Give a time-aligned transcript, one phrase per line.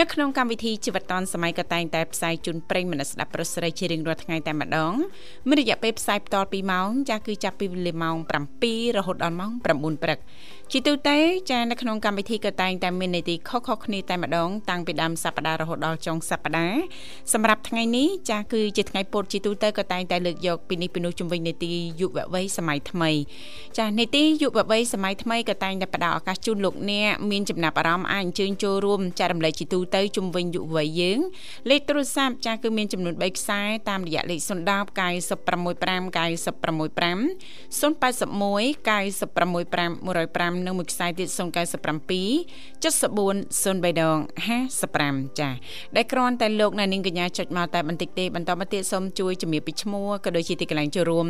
[0.00, 4.94] នៅក្នុងកម្មវិធីជីវិតឌុនសម័យក៏តែងតែផ្សាយជូនប្រិយមិត្តស្ដាប់ប្រុសស្រីជារៀងរាល់ថ្ងៃតែម្ដង
[5.48, 8.16] មានរយៈពេលផ្សាយបន្ត2ម៉ោងចាស់គឺចាប់ពីវេលាម៉ោង
[8.58, 10.18] 7រហូតដល់ម៉ោង9ព្រឹក
[10.72, 11.18] ជាទូទៅ
[11.50, 16.80] ចានៅក្នុងកម្មវិធីក៏តែងតែមាននីតិខុសៗគ្នាតែម្ដងតាំងពីដើមសប្ដាហ៍រហូតដល់ចុងសប្ដាហ៍
[17.32, 23.10] សម្រាប់ថ្ងៃនេះចាគឺជាថ្ងៃពុធជាទូទៅក៏តែងតែលើកយកពីនេះពីនោះជំវិញនីតិយុវវ័យសម័យថ្មី
[23.78, 31.18] ចានីតិយុវវ័យសម័យថ្មីក៏តែងតែផ្ដល់ឱកាសជូនលោកអ្នកមានចំណាប់អារម្មណ៍អាចអញ្ជើញចូលរួមចែករំលែកជាទូទៅជំវិញយុវវ័យយើង
[31.70, 37.36] លេខទូរស័ព្ទចាគឺមានចំនួន3ខ្សែតាមរយៈលេខ010 965 965
[37.80, 38.16] 081
[38.88, 41.38] 965 105និងមួយខ្សែទៀត097
[42.82, 44.18] 74 03ដង
[44.78, 45.50] 55ចា
[45.96, 51.26] ដែលគ្រាន់តែលោកអ្នកនាងកញ្ញាចុចមកតែបន្តិចទេបន្តមកទៀតសូមជួយជំរាបពីឈ្មោះក៏ដូចជាទីកន្លែងចូលរួម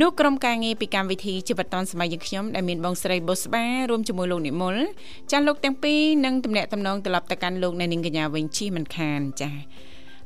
[0.00, 4.76] នោះក្រុមការងារពីកម្មវិធីជីវិតឌុនសម័យយើងខ្ញុំដែលមានបងស្រីបុស្បារួមជាមួយលោកនិមល
[5.32, 9.50] ចាលោកទាំងពីរនឹងទំនាក់ទំនងត្រឡប់ទៅកាន់លោកអ្នកនាងកញ្ញាវិញជិះមិនខានចា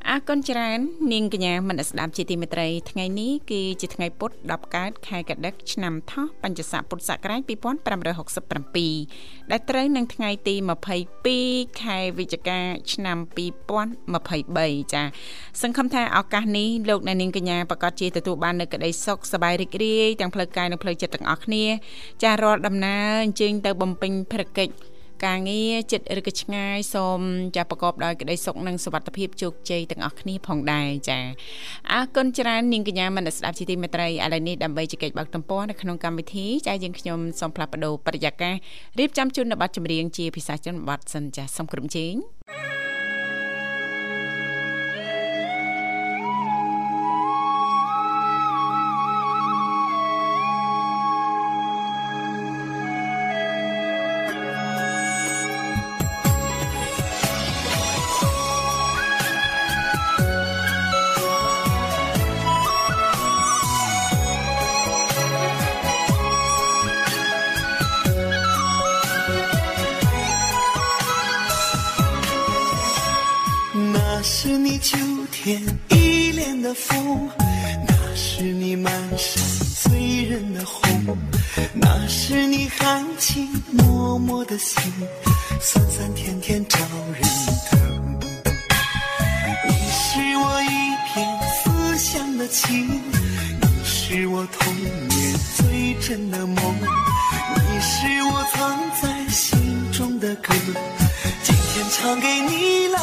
[0.09, 0.79] អរគុណច្រើន
[1.13, 10.55] នាងកញ្ញាមនស្ដាប់ជាទីមេត្រីថ្ងៃនេះគឺជាថ្ងៃពុធ10កើតខែកដិកឆ្នាំថោះបัญចស័កពុទ្ធសករាជ2567ដែលត្រូវនឹងថ្ងៃទី
[11.19, 12.59] 22ខែវិច្ឆិកា
[12.93, 13.19] ឆ្នាំ
[14.01, 15.03] 2023ចា
[15.63, 21.65] សង្ឃឹមថាឱកាសនេះលោកអ្នកនាងកញ្ញាប្រកាសជាទទួលបាននូវក្តីសុខសប្បាយរីករាយទាំងផ្លូវកាយនិងផ្លូវចិត្តទាំងអស់គ្នា
[22.23, 24.75] ចារាល់ដំណើរអញ្ជើញទៅបំពេញភារកិច្ច
[25.27, 27.21] ការងារចិត្តឬក៏ឆ្ងាយសូម
[27.57, 31.19] ចាប្រកបដោយក្តីសុខនិងសុវត្ថិភាពជោគជ័យទាំងអស់គ្នាផងដែរចា
[31.93, 38.55] អរគុណច្រើននាងកញ្ញាមនស្ដាប់ជាទីមេត្រីឥឡូវនេះដើម្បីជែកបើកទំព័រនៅក្នុងកម្មវិធីចាយើងខ្ញុំសូមផ្លាស់ប្ដូរបរិយាកាស
[38.99, 42.15] រៀបចំជូននៅប័ណ្ណចម្រៀងជាភាសាចិនប័ណ្ណសិនចាសូមក្រុមជេង
[101.43, 102.99] 今天唱给你来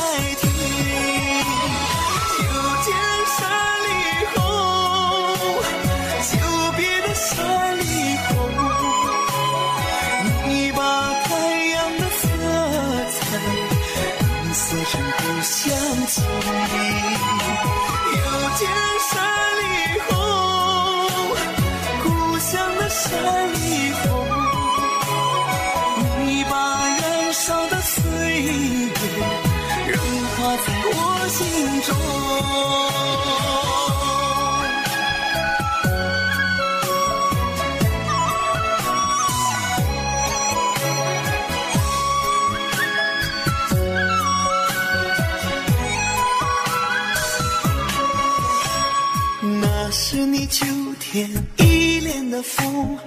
[51.09, 52.98] 天依恋的风，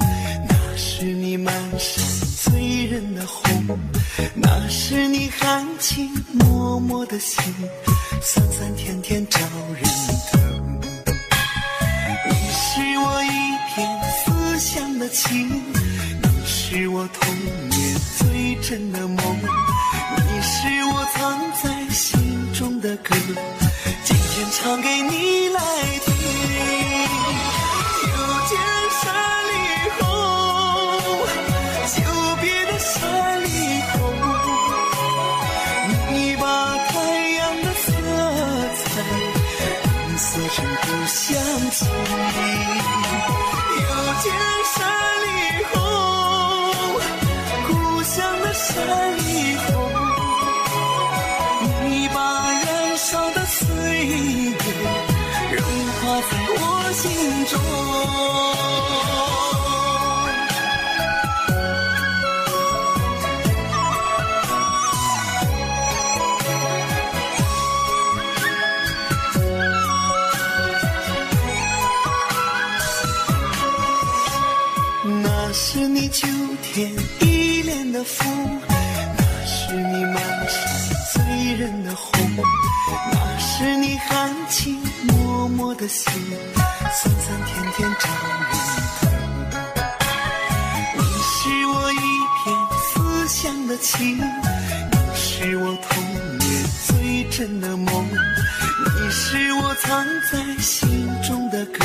[0.49, 2.02] 那是你满身
[2.35, 3.79] 醉人的红，
[4.35, 6.47] 那是你含情脉
[6.81, 7.44] 脉的心，
[8.23, 9.38] 酸酸甜甜招
[9.75, 9.85] 人。
[10.32, 10.81] 疼。
[12.26, 13.29] 你是我一
[13.69, 13.87] 片
[14.25, 15.62] 思乡的情，
[16.23, 17.35] 你是我童
[17.69, 19.38] 年最真的梦。
[20.17, 22.19] 你是我藏在心
[22.55, 23.14] 中的歌，
[24.05, 25.50] 今天唱给你。
[76.72, 76.88] 天
[77.20, 78.61] 依恋的风，
[79.17, 80.72] 那是你满山
[81.12, 82.12] 醉人的红，
[83.12, 85.14] 那是你含情脉
[85.49, 86.12] 脉的心，
[86.55, 88.08] 酸酸甜甜找
[89.02, 89.11] 人
[89.50, 89.58] 疼。
[90.96, 91.96] 你是我一
[92.38, 98.08] 片思乡的情，你是我童年最真的梦，
[98.94, 101.84] 你是我藏在心中的歌，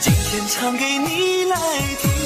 [0.00, 1.56] 今天唱给你来
[2.00, 2.17] 听。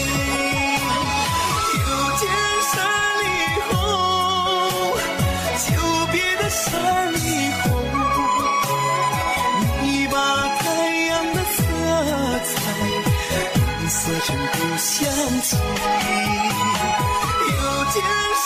[17.92, 18.41] tears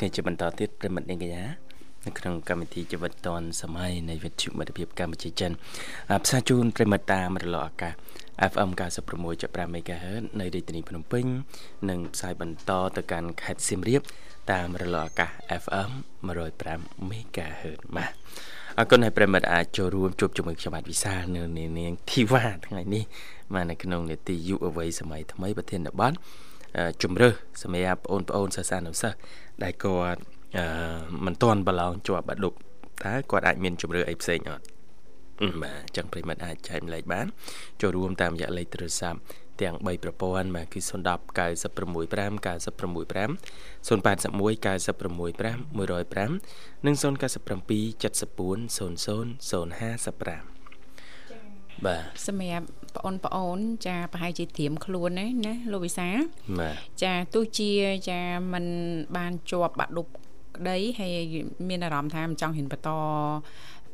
[0.00, 1.44] គ្នាជាបន្តទៀតប្រិមិត្តនាងកញ្ញា
[2.06, 5.50] នៅក្នុងកម្មវិធីជីវិតឌွန်សម័យនៃវិទ្យុមិត្តភាពកម្ពុជាចិន
[6.10, 7.94] អាផ្សាយជូនប្រិមិត្តតាមរលកអាកាស
[8.52, 8.70] FM
[9.18, 11.24] 96.5 MHz នៅរាជធានីភ្នំពេញ
[11.90, 14.02] និងផ្សាយបន្តទៅកាន់ខេត្តសៀមរាប
[14.52, 15.30] តាមរលកអាកាស
[15.62, 15.90] FM
[16.48, 18.12] 105 MHz បាទ
[18.78, 21.42] អរគុណឲ្យប្រិមិត្តអាចចូលរួមជួបជាមួយខ្ញុំបាទវិសាលនៅ
[21.78, 23.04] នាងធីវ៉ាថ្ងៃនេះ
[23.54, 26.14] បាទនៅក្នុងនេតិយុវវ័យសម័យថ្មីប្រធានបទ
[27.02, 29.16] ជំរើសសម្រាប់បងប្អូនសិស្សានុសិស្ស
[29.64, 30.20] ដែលគាត់
[30.58, 30.64] អឺ
[31.24, 34.64] មិនទាន់ប្រឡងជាប់បាក់ឌុបតើគាត់អាចមានជំរឿអីផ្សេងអត់
[35.42, 37.26] អឺបាទអញ្ចឹងប្រិមត្តអាចចែកម្លែកបាន
[37.80, 39.20] ចូលរួមតាមរយៈលេខទូរស័ព្ទ
[39.60, 43.30] ទាំង3ប្រព័ន្ធបាទគឺ010 965 965
[43.88, 47.02] 081 965 105និង097
[48.02, 50.59] 74 00 055
[51.86, 56.08] បាទសម្រាប់បងប្អូន ចាប្រហែលជាត្រៀមខ្លួនណាណាលោកវិសា
[56.60, 57.70] បាទចាទោះជា
[58.08, 58.20] ចា
[58.52, 58.64] มัน
[59.16, 60.06] បានជាប់បាក់ឌុប
[60.56, 61.14] ក្តីហើយ
[61.68, 62.90] មានអារម្មណ៍ថាមិនចង់ហ៊ានបន្ត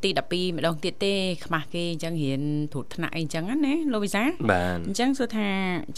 [0.05, 1.15] ទី12ម្ដងទៀតទេ
[1.45, 5.49] ខ្មាស់គេអញ្ចឹងរៀនត្រួតថ្នាក់អីអញ្ចឹងណាលោកវិសាបាទអញ្ចឹងសួរថា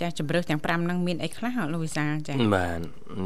[0.00, 2.80] ចាជំរឿសទាំង5ហ្នឹងមានអីខ្លះអត់លោកវិសាចាបាទ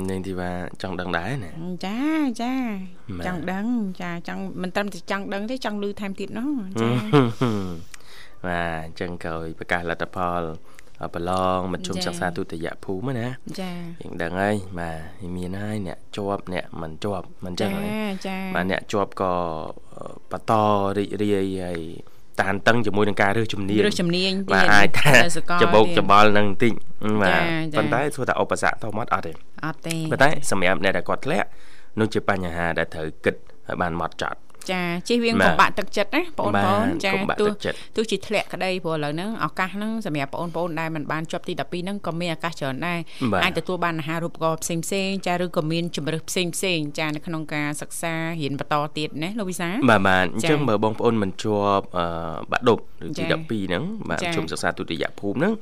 [0.09, 0.51] នាងធីវ៉ា
[0.83, 1.51] ចង់ដឹងដែរណា
[1.87, 1.99] ចា
[2.43, 2.53] ចា
[3.19, 3.67] បាទចង់ដឹង
[4.03, 6.51] ចាចង់មិនត្រឹមតែចង់ដឹងទេចង់ឮថែមទៀតនោះ
[6.81, 6.91] ចា
[8.47, 10.43] បាទអញ្ចឹងក្រោយប្រកាសលទ្ធផល
[11.15, 13.27] ប្រឡងមធ្យមចា៎សិក្សាទុតិយភូមិណា
[13.61, 13.73] ចា
[14.03, 14.99] យើងដឹងហើយបាទ
[15.37, 19.33] មានហើយអ្នកជាប់អ្នកមិនជាប់មិនអញ្ចឹចាងហើយចាបាទអ្នកជាប់ក៏
[20.31, 20.53] បន្ត
[20.99, 21.81] រីករាយហើយ
[22.41, 26.73] តានតឹងជាមួយនឹងការរើសជំនាញរើសជំនាញបាទអាចថានៅសកលច្បោកទៀតច្បល់នឹងបន្តិច
[27.23, 29.33] បាទចាចាប៉ុន្តែសួរថាឧបសគ្គធំអត់អត់ទេ
[29.67, 31.49] អត់ទេប៉ុន្តែសម្រាប់អ្នកដែលគាត់ធ្លាក់
[31.99, 34.39] នោះជាបញ្ហាដែលត្រូវគិតឲ្យបានហ្មត់ចត់
[34.71, 42.99] ចាជិះវៀងបាទកុំបាក់ទឹកចិត្តណាបងប្អូនបាទចាកុំបាក់ទោះទឹកចិត្តទោះជាធ្លាក់ក្តីព្រោះឥឡូវហ្នឹងឱកាសហ្នឹងសម្រាប់បងប្អូនដែលមិនបានជាប់ទី12ហ្នឹងក៏មានឱកាសច្រើនដែរ
[43.33, 52.07] បាទអាចទទួលបានអាហារូបករណ៍ផ្សេងផ្សេងៗចាឬក៏មានជំរើសផ្សេងផ្សេងៗចានៅក្នុងការសិក្សារៀនបន្តទៀតណាលោកវិសាបាទបាទអញ្ចឹងចា៎បើបងប្អូនមិនជាប់អឺ
[52.53, 55.53] បាក់ឌុបឬទីចា៎12ហ្នឹងបាទចា៎ជុំសិក្សាទុតិយភូមិហ្នឹង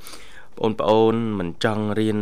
[0.62, 2.18] បងប្អូនមិនចង់រៀន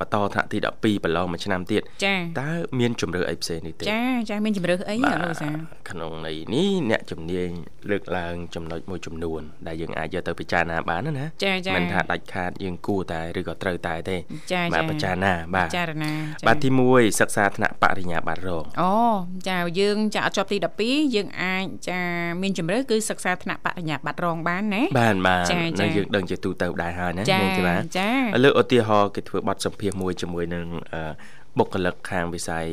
[0.00, 5.50] បន្តថ្នាក់ទី12ប្រឡងមួយឆ្នាំទៀតចាតើមានជំរឿអីផ្សេងនេះទេចាចាមានជំរើសអីអត់លោកវិសា
[5.90, 7.50] ក្នុងន័យនេះអ្នកជំនាញ
[7.90, 14.16] លើកឡើងចំណុចមួយចំនួន ដែលយើងអាចយកទៅពិចារណាបានណាណាចាចាមិនថាដាច់ខាតយើងគួរតែឬក៏ត្រូវតែទេ
[14.52, 18.92] ចាបាទចាពិចារណាបាទចារណាចាបាទទី1សិក្សាថ្នាក់បរិញ្ញាបត្ររងអូ
[19.48, 20.56] ចាយើងចាអត់ជាប់ទី
[20.86, 22.00] 12យើងអាចចា
[22.42, 28.10] មានជំរើសគឺសិក្សាថ្នាក់បរិញ្ញាបត្ររងបានណាបានបានចា៎ចា៎នៅយើងដឹងជាទូទៅដែរហើយណាចានាងទេបាទចា
[28.44, 31.02] លើកឧទាហរណ៍គេធ្វើបទសម្ភាសន៍មួយជាមួយនឹងអឺ
[31.58, 32.66] បុគ្គលិកខាងវិស័យ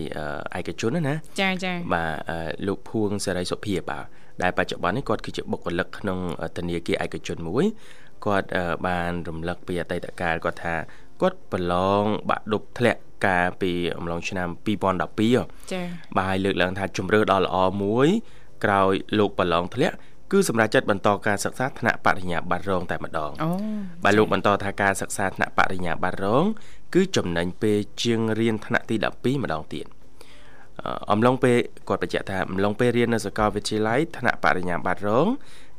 [0.53, 4.05] អឺឯកជនណាណាចាចាបាទអឺលោកភួងសេរីសុភាបាទ
[4.41, 7.65] ដែលបច្ចុប្បន្ននេះគាត់គឺជាបុគ្គលិកក្នុងអឺធនាគារឯកជនមួយ
[8.25, 10.75] គាត់អឺបានរំលឹកពីអតីតកាលគាត់ថា
[11.21, 15.81] គាត់ប្រឡងបាក់ឌុបធ្លាក់កាលពីអំឡុងឆ្នាំ2012ហ៎ចា
[16.17, 18.07] បាទហើយលើកឡើងថាជំរឿដ៏ល្អមួយ
[18.63, 19.95] ក្រោយលោកប្រឡងធ្លាក់
[20.31, 23.49] គឺសម្រាប់ចិត្តបន្តការសិក្សាថ្នាក់បរិញ្ញាបត្ររងតែម្ដងអូ
[24.03, 26.45] បាទលោកបន្តថាការសិក្សាថ្នាក់បរិញ្ញាបត្ររង
[26.95, 29.85] គឺចំណេញពេលជាងរៀនថ្នាក់ទី12ម្ដងទៀត
[30.85, 31.57] អឺអំឡុងពេល
[31.89, 35.27] គាត់បញ្ជាក់ថាអំឡុងពេលរៀននៅសាកលវិទ្យាល័យថ្នាក់បរិញ្ញាបត្ររង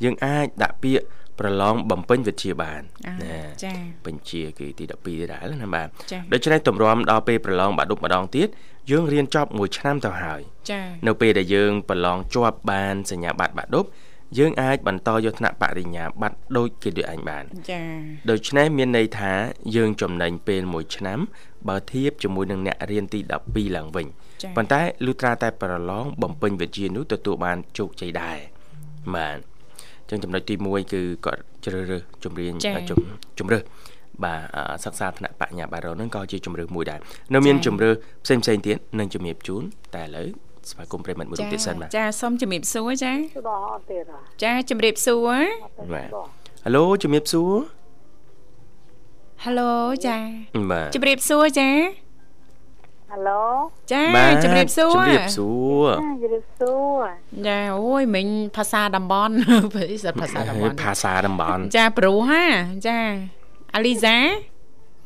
[0.05, 1.07] យើងអាចដាក់ពាក្យ
[1.41, 3.75] ប្រឡងបំពេញវិជ្ជាបានអាណាចា
[4.07, 8.49] បញ្ជាគឺទី12ទេដែរណាបាទចា៎ដូច្នេះទម្រាំដល់ពេលប្រឡងបាក់ឌុបម្ដងទៀត
[8.91, 10.41] យើងរៀនចប់មួយឆ្នាំទៅហើយ
[10.71, 13.85] ចានៅពេលដែលយើងប្រឡងជាប់បានសញ្ញាបត្របាក់ឌុប
[14.39, 17.83] យើងអាចបន្តយកថ្នាក់បរិញ្ញាបត្រដូចគេដូចឯងបានចា
[18.31, 19.33] ដូច្នេះមានន័យថា
[19.77, 21.19] យើងចំណេញពេលមួយឆ្នាំ
[21.69, 24.07] បើធៀបជាមួយនឹងអ្នករៀនទី12ឡើងវិញ
[24.43, 28.39] ចាប៉ុន្តែលុះត្រាតែប្រឡងបំពេញវិជ្ជានោះទទួលបានជោគជ័យដែរ
[29.15, 32.99] បាទអញ្ចឹងចំណុចទី1គឺគាត់ជ្រើសរើសជំរៀនចា៎ជំ
[33.39, 33.63] ជំរើស
[34.25, 37.01] បាទអឺសិក្សាថ្នាក់បញ្ញាបត្រនោះក៏ជាជំរើសមួយដែរ
[37.35, 37.95] នៅមានជំរើស
[38.25, 39.63] ផ្សេងផ្សេងៗទៀតនឹងជំរាបជូន
[39.95, 40.29] តែឥឡូវ
[40.71, 43.13] ស្វាគមន៍ប្រិមត្តមួយរូបទៀតសិនបាទចាសូមជំរាបសួរចា
[43.49, 45.41] ដល់អត់ទៀតហ៎ចាជំរាបសួរ
[45.93, 46.09] បាទ
[46.65, 47.55] ហៅឡូជំរាបសួរ
[49.45, 49.73] Halo
[50.07, 50.19] ចា
[50.71, 51.71] បាទជំរាបសួរចា
[53.11, 53.45] ហៅឡូ
[53.93, 55.51] ចាបាទជំរាបសួរជំរាបសួ
[55.81, 57.05] រចាជម្រាបសួរ
[57.47, 58.27] ចាអូយមិញ
[58.57, 59.35] ភាសាតំបន់
[59.75, 62.45] ភាសាភាសាតំបន់ភាសាតំបន់ចាប្រុសហា
[62.87, 62.99] ចា
[63.75, 64.17] អាលីសា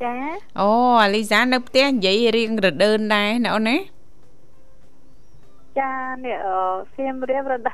[0.04, 0.14] ចា
[0.60, 0.70] អូ
[1.04, 3.76] អាលីសានៅផ្ទះនិយាយរៀងរដើនដែរណាអូនណា
[5.80, 5.92] ចា
[6.24, 6.56] នេះអឺ
[6.94, 7.72] សៀមរាបរដា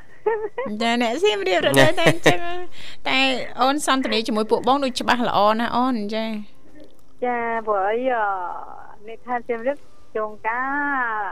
[0.82, 2.38] ចាអ្នកសៀមរៀបរដើនតែអញ្ចឹង
[3.08, 3.18] តែ
[3.60, 6.26] អូនសន្ទនាជាមួយពួកបងដូចច្បាស់ល្អណាស់អូនចា
[7.24, 8.24] ចាព្រោះអីអឺ
[9.08, 9.76] នេះថាសៀមរាប
[10.16, 11.26] ជងការ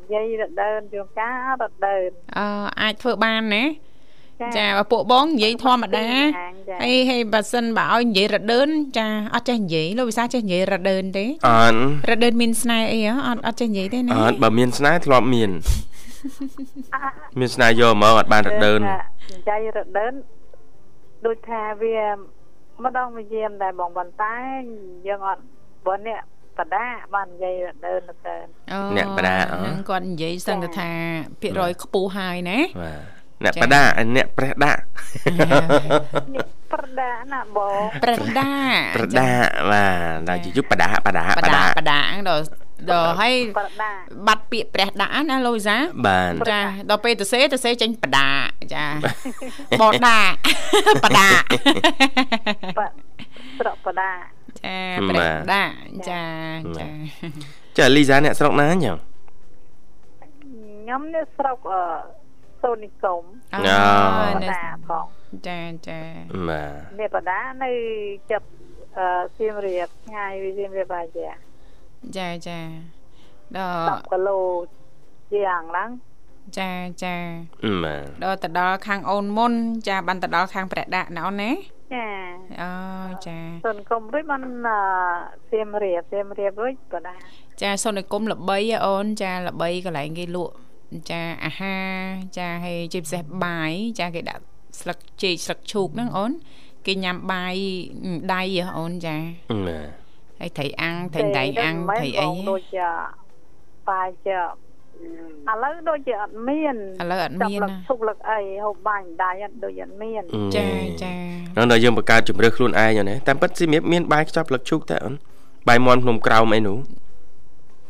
[0.00, 2.46] និយាយរដើនជងការរដើនអឺ
[2.80, 3.64] អាចធ្វើបានណា
[4.40, 6.06] ចាចាបើពួកបងនិយាយធម្មតា
[6.68, 8.68] ហាងចាហើយហើយបើសិនបើឲ្យនិយាយរដើន
[8.98, 11.76] ចាអត់ចេះនិយាយលោកវិសាចេះនិយាយរដើនទេអត់
[12.10, 15.50] រដើនមានស្នេហ៍អីហ៎អត់អត់ចេះនិយាយទេណាអត់បើមានស្នេហ៍ធ្លាប់មាន
[17.38, 20.12] មានស្នេហ៍យកមកអត់បានរដើននិយាយរដើន
[21.26, 21.98] ដូចថាវា
[22.84, 24.36] ម្ដងមួយយាមដែរបងប៉ុន្តែ
[25.08, 25.42] យើងអត់
[25.86, 26.18] បើនេះ
[26.58, 28.36] បដាបាននិយាយរដើនទៅ
[28.72, 30.90] អូអ្នកបដាអហ្នឹងគាត់និយាយសឹងតែថា
[31.40, 33.82] ភាគរយខ្ពស់ហើយណាបាទ អ្នកចា៎បដា
[34.16, 34.80] អ្នកព្រះដាក់
[36.34, 38.52] នេះប្រដាណាបងប្រដា
[38.96, 39.30] ប្រដា
[39.70, 42.44] បាទដល់ជាយុបដាបដាបបដាដាបដាដល់
[42.90, 43.90] ដល់ឲ្យប្រដា
[44.26, 46.60] បាត់ពាក្យព្រះដាក់ណាលោកវិសាបាទចា
[46.90, 48.28] ដល់ពេលទៅសេទៅសេចេញបដា
[48.74, 48.84] ចា
[49.80, 50.18] បដា
[51.04, 51.30] បដា
[52.78, 52.80] ប
[53.58, 54.12] ស្រកបដា
[54.62, 54.76] ចា
[55.08, 55.74] ព្រះដាក់
[56.10, 56.24] ចា
[56.78, 56.86] ចា
[57.78, 58.96] ចាលីសាអ្នកស្រុកណាអញ្ចឹង
[60.84, 62.23] ខ្ញុំនេះស្រុកអឺ
[62.64, 63.22] សូនីកុំ
[63.54, 65.06] អូអូបនៅដាផង
[65.48, 66.00] ចាចា
[66.48, 67.70] បាទនេះបដានៅ
[68.30, 68.46] ចាប់
[68.96, 69.06] អឺ
[69.36, 71.28] សៀមរាបឆ្ងាយពីសៀមរាបបាយចា
[72.16, 72.58] ចាចា
[73.56, 74.38] ដល់10គីឡូ
[75.32, 75.88] ជាងហ្នឹង
[76.58, 76.70] ចា
[77.02, 77.16] ចា
[77.84, 79.52] បាទដល់ទៅដល់ខាងអូនមុន
[79.88, 81.50] ចាបានទៅដល់ខាងព្រះដាក់ណាអូនណា
[81.94, 82.06] ចា
[82.60, 82.70] អូ
[83.26, 84.78] ចាសុនគុំរួចបានអឺ
[85.50, 87.14] សៀមរាបសៀមរាបរួចបដា
[87.62, 90.54] ចាសូនឲ្យគុំល្បីហ៎អូនចាល្បីកន្លែងគេលក់
[91.10, 91.90] ចាអាហារ
[92.38, 94.42] ចាហើយជាពិសេសបាយចាគេដាក់
[94.80, 96.32] ស្លឹកចេកស្លឹកឈូកហ្នឹងអូន
[96.86, 97.56] គេញ៉ាំបាយ
[98.34, 99.16] ដៃហ៎អូនចា
[99.66, 100.04] បាទ
[100.40, 102.88] ហើយត្រីអាំងត្រីដៃអាំងត្រីអីបងដូចជា
[103.88, 104.38] បាយជា
[105.48, 110.22] ឥឡូវដូចជាអត់មានឥឡូវអត់មានលឹកណាឈប់លឹកអីហូបបាញ់ដៃអត់ដូចអត់មាន
[110.56, 110.66] ចា
[111.02, 111.12] ចា
[111.54, 115.14] ហ្នឹងដល់យើងបង្កើតជំរឿខ្លួនឯងហ្នឹងតាមពិតស៊ីមៀបមានបាយខ្ចប់លឹកឈូកតែអូន
[115.68, 116.78] បាយមន់ភ្នំក្រោមអីនោះ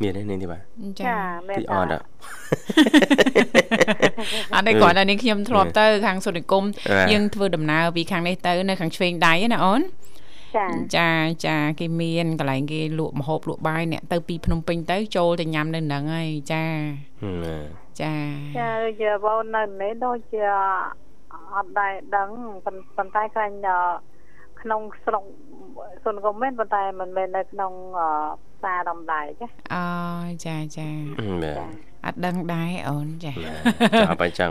[0.02, 0.62] មានទេនេះទេបាទ
[1.00, 2.04] ចាចាមែនទីអតាត់អត់
[4.54, 9.80] អត់ទេគាត់តែនេះខ្ញុំធ្លាប់ទៅខាងសុនិគមបាទយើងធ្វើដំណើរពីខាងនេះទៅនៅខាងឆ្វេងដៃណាអូន
[10.56, 11.10] ចាចា
[11.46, 16.64] ចាគេមានកន្លែងគេលក់ម្ហូបលក់បាយអ្នកទៅពីភ្នំពេញទៅចូលទៅញ៉ាំនៅហ្នឹងហើយចា
[17.22, 17.68] បាទ
[18.00, 18.14] ចា
[18.58, 18.70] ចា
[19.00, 20.42] ជាបងនៅនេះដូចជា
[21.54, 22.28] អត់ដែរដឹង
[22.64, 23.78] ប៉ុន្ប៉ុន្តែក្រែងអឺ
[24.60, 25.24] ក្នុងស្រុក
[26.04, 28.08] សុនក៏មែនប៉ុន្តែមិនមែននៅក្នុងអឺ
[28.56, 29.84] ផ្សារដំដែរចាអូ
[30.46, 30.88] ចាចា
[31.44, 34.50] បាទអត់ដឹងដែរអូនចាចាប់អញ្ចឹង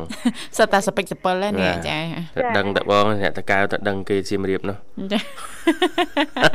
[0.58, 4.78] សិតតែសពេចសពិលហ្នឹងនេះបាទចាតែដឹងតែបងអ្នកតកៅតែដឹងគេសៀមរាបនោះ
[5.14, 5.20] ចា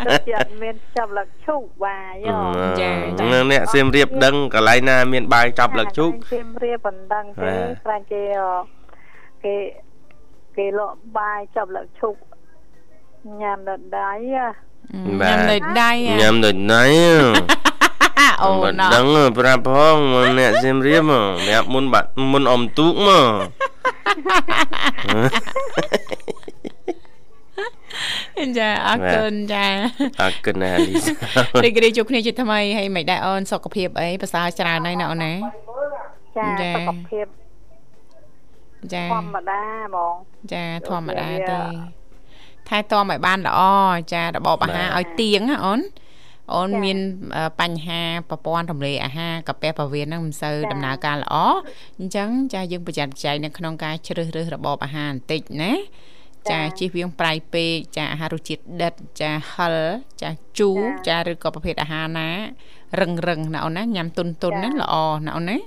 [0.08, 2.32] ដូចជាអត់មានចាប់លឹកឈូកបាយយោ
[2.80, 8.50] ចាចាហ្នឹងអ្នកសៀមរាបដឹងកន្លែងណាមានបាយចាប់លឹកជូកសៀមរាបបណ្ដឹងទេបាទខ្លាចគេអឺ
[9.44, 9.54] គេ
[10.56, 12.14] គេលក់បាយចាប់លឹកឈូក
[13.40, 14.46] ញ៉ាំដល់ដៃហ៎
[15.20, 16.84] បាទញ៉ាំនៅដៃញ៉ាំដូចណៃ
[18.42, 19.06] អូមិនណោះដឹង
[19.38, 19.96] ប្រាប់ផង
[20.38, 23.26] អ្នកសៀមរាបមកប្រាប់មុនបាត់មុនអមទូកមក
[28.58, 29.66] ចាអរគុណចា
[30.22, 31.12] អរគុណណាលីសា
[31.64, 35.32] រីករាយជួបគ្នាជាថ្មីហើយមិនដែរអូនសុខភាពអីប្រសើរច្រើនហើយណាអូនណា
[36.36, 37.26] ចាចាសុខភាព
[38.94, 40.14] ចាធម្មតាហ្មង
[40.52, 41.58] ចាធម្មតាវាទេ
[42.68, 43.60] ថែទាំឲ្យបានល្អ
[44.14, 45.80] ចារបបអាហារឲ្យទៀងណាអូន
[46.54, 46.98] អូនមាន
[47.36, 48.00] អឺបញ្ហា
[48.30, 51.34] ប្រព័ន្ធរំលាយអាហារកាពះពោះវៀនហ្នឹងមិនសូវដំណើរការល្អ
[51.98, 55.72] អញ្ចឹងចាយើងប្រយ័ត្នប្រយែងនៅក្នុងការជ្រើសរើសរបបអាហារបន្តិចណា
[56.50, 59.74] ចាជិះវៀងប្រៃពេកចាអាហាររសជាតិដិតចាហឹល
[60.22, 62.28] ចាជូរចាឬក៏ប្រភេទអាហារណា
[63.00, 64.94] រឹងរឹងណាអូនណាញ៉ាំទុនទុនណាល្អ
[65.26, 65.58] ណាអូនណា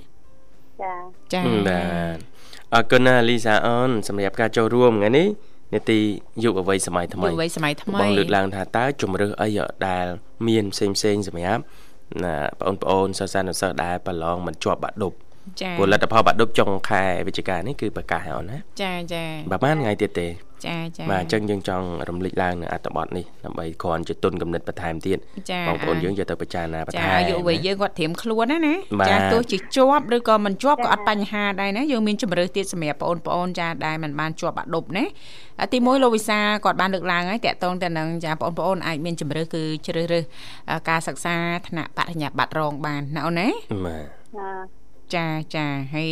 [0.82, 0.94] ចា
[1.32, 1.82] ចាបា
[2.14, 2.16] ទ
[2.74, 5.26] អរគុណណាលីសាអូនសម្រាប់ការចូលរួមថ្ងៃនេះ
[5.74, 5.98] នេតិ
[6.44, 9.48] យុវវ័យសម័យថ្មីយុវវ័យសម័យថ្មីបងលើកឡើងថាតើជំរើសអី
[9.88, 10.06] ដែល
[10.48, 11.62] មានផ្សេងផ្សេងៗសម្រាប់
[12.24, 15.12] ណាបងប្អូនសិស្សានុសិស្សដែលប្រឡងមិនជាប់បាក់ឌុប
[15.62, 20.26] ចាព្រោះលទ្ធផលបាក់ឌុបចុងខែវិច្ឆិកានេះគឺប្រកាសហើយអូនណាចាចាប្រហែលថ្ងៃទៀតទេ
[20.66, 25.18] ចាចាបាទអញ្ចឹងយើងចង់រំលឹកឡើងនៅអត្ថបទនេះដើម្បីគ្រាន់ជាទុនកំណត់បន្ថែមទៀត
[25.50, 35.04] ចាបងប្អូនយើងយកទៅពិចារណាបន្ចាថែមយុវវ័យយើងគាត់ត្រៀមខ្លួនណាណាបាទចាទោះជាជាប់ឬក៏មិនជាប់ក៏អត់បញ្ហាដែរណាយើងមានជំរឿសទៀតសម្រាប់បងប្អូនចាដែលមិនបានជាប់បាក់ឌុបណា
[35.60, 40.24] អាទីមួយលោកវិសាគាត់បានលើកឡើងហើយតកតងទៅនឹងចាបងប្អូនអាចមានជំរឿសគឺជ្រើសរើស
[40.70, 41.36] អ่าការសិក្សា
[41.68, 43.48] ថ្នាក់បរិញ្ញាបត្ររងបានណាអូនណា
[43.86, 44.81] បាទ
[45.16, 46.10] ចាចាចាហើយ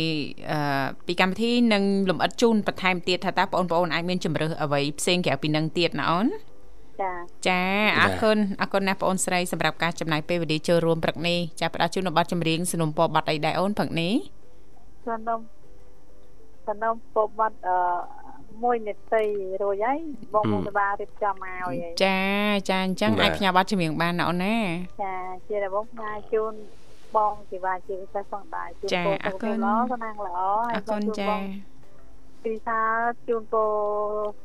[0.51, 6.27] អឺពីកម្មវិធីនឹងលំអិតជូនបន្ថែមទៀតថាតើបងប្អូនអាចមានជំរឿសអ្វីផ្សេងក្រៅពីនឹងទៀតណាអូន
[7.01, 7.13] ចា
[7.47, 7.61] ចា
[7.99, 14.13] អរគុណអរគុណណាស់បងអូនស្រីសម្រាប់ការចំណាយពេលវេលាចូលរួមព្រឹកនេះចាផ្ដល់ជូននៅប័ណ្ណចម្រៀងสนុំពរប័ណ្ណអីដែរអូនព្រឹកនេះ
[15.07, 15.39] សនំ
[16.67, 18.21] សនំពបត់អឺ
[18.63, 19.23] មួយនាទី
[19.61, 19.99] រួចហើយ
[20.33, 22.19] បងមកសបារៀបចំមកហើយចា
[22.69, 24.57] ចាអញ្ចឹងអាចផ្ញើប័ណ្ណចម្រៀងបានណាអូនណា
[25.03, 25.15] ចា
[25.47, 26.53] ជារបងផ្សាយជូន
[27.15, 30.39] បងជីវ៉ាជាពិសេសផងដែរជូនចាពរអរគុណសុខភាពល្អសំណាងល្អ
[30.73, 31.31] អរគុណចា
[32.43, 32.79] ពីសា
[33.27, 33.69] ជូនពរ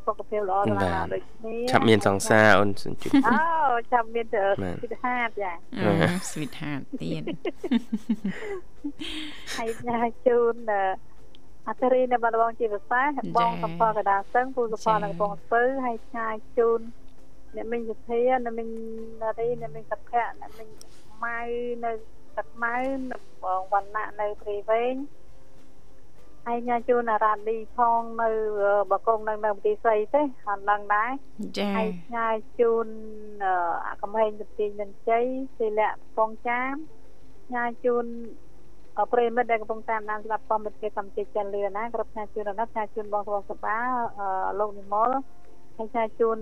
[0.06, 2.70] សុខភាពល្អសំណាងល្អដូចគ្នាឆាប់មានសង្សារអូន
[3.02, 7.22] ជិះអូចាំមានទៅបាទពីហាតចាអឺ sweet heart ទៀត
[9.56, 10.82] ហើយញ៉ាជូនអឺ
[11.68, 16.80] អត្តរីនៅបាត់បងជាពិសេសបងកំពកដាសឹងពូសុផលនៅកំពង់ស្ពឺហើយឆ្ងាយជូន
[17.56, 18.68] អ្នកមិញសុធាអ្នកមិញ
[19.22, 20.68] នារីអ្នកមិញសុភ័ក្រអ្នកមិញ
[21.24, 21.40] ម៉ៅ
[21.84, 21.92] នៅ
[22.36, 22.76] ទឹកម៉ៅ
[23.10, 24.94] នៅបងវណ្ណៈនៅព្រៃវែង
[26.46, 28.30] ហើយញ៉ាជូនអារ៉ាឌីផងនៅ
[28.90, 31.10] បកងនៅនៅប្រទេសស្រីទេអត់ដឹងដែរ
[31.58, 32.86] ចាហើយឆ្ងាយជូន
[33.44, 33.52] អឺ
[33.86, 35.24] អាកំហែងទៅទីមានជ័យ
[35.58, 36.74] សិលៈកំពង់ចាម
[37.48, 38.06] ឆ្ងាយជូន
[38.98, 43.76] អប្រិមិត្តដែលកំពុងតាមដានស្ដាប់កម្មវិធីកម្មវិធីចិនលឿនណាគ្រប់ឆ្ងាយជូនដល់ណាឆ្ងាយជូនបងប្អូនសបា
[44.18, 44.26] អឺ
[44.58, 45.10] លោកនិមល
[45.76, 46.38] ហើយឆ្ងាយជូន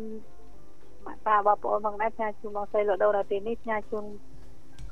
[1.07, 4.05] ម៉ាក់តាបងប្អូនផងដែរឆ្ងាយជូនបងស្រីលោកដូននៅទីនេះឆ្ងាយជូន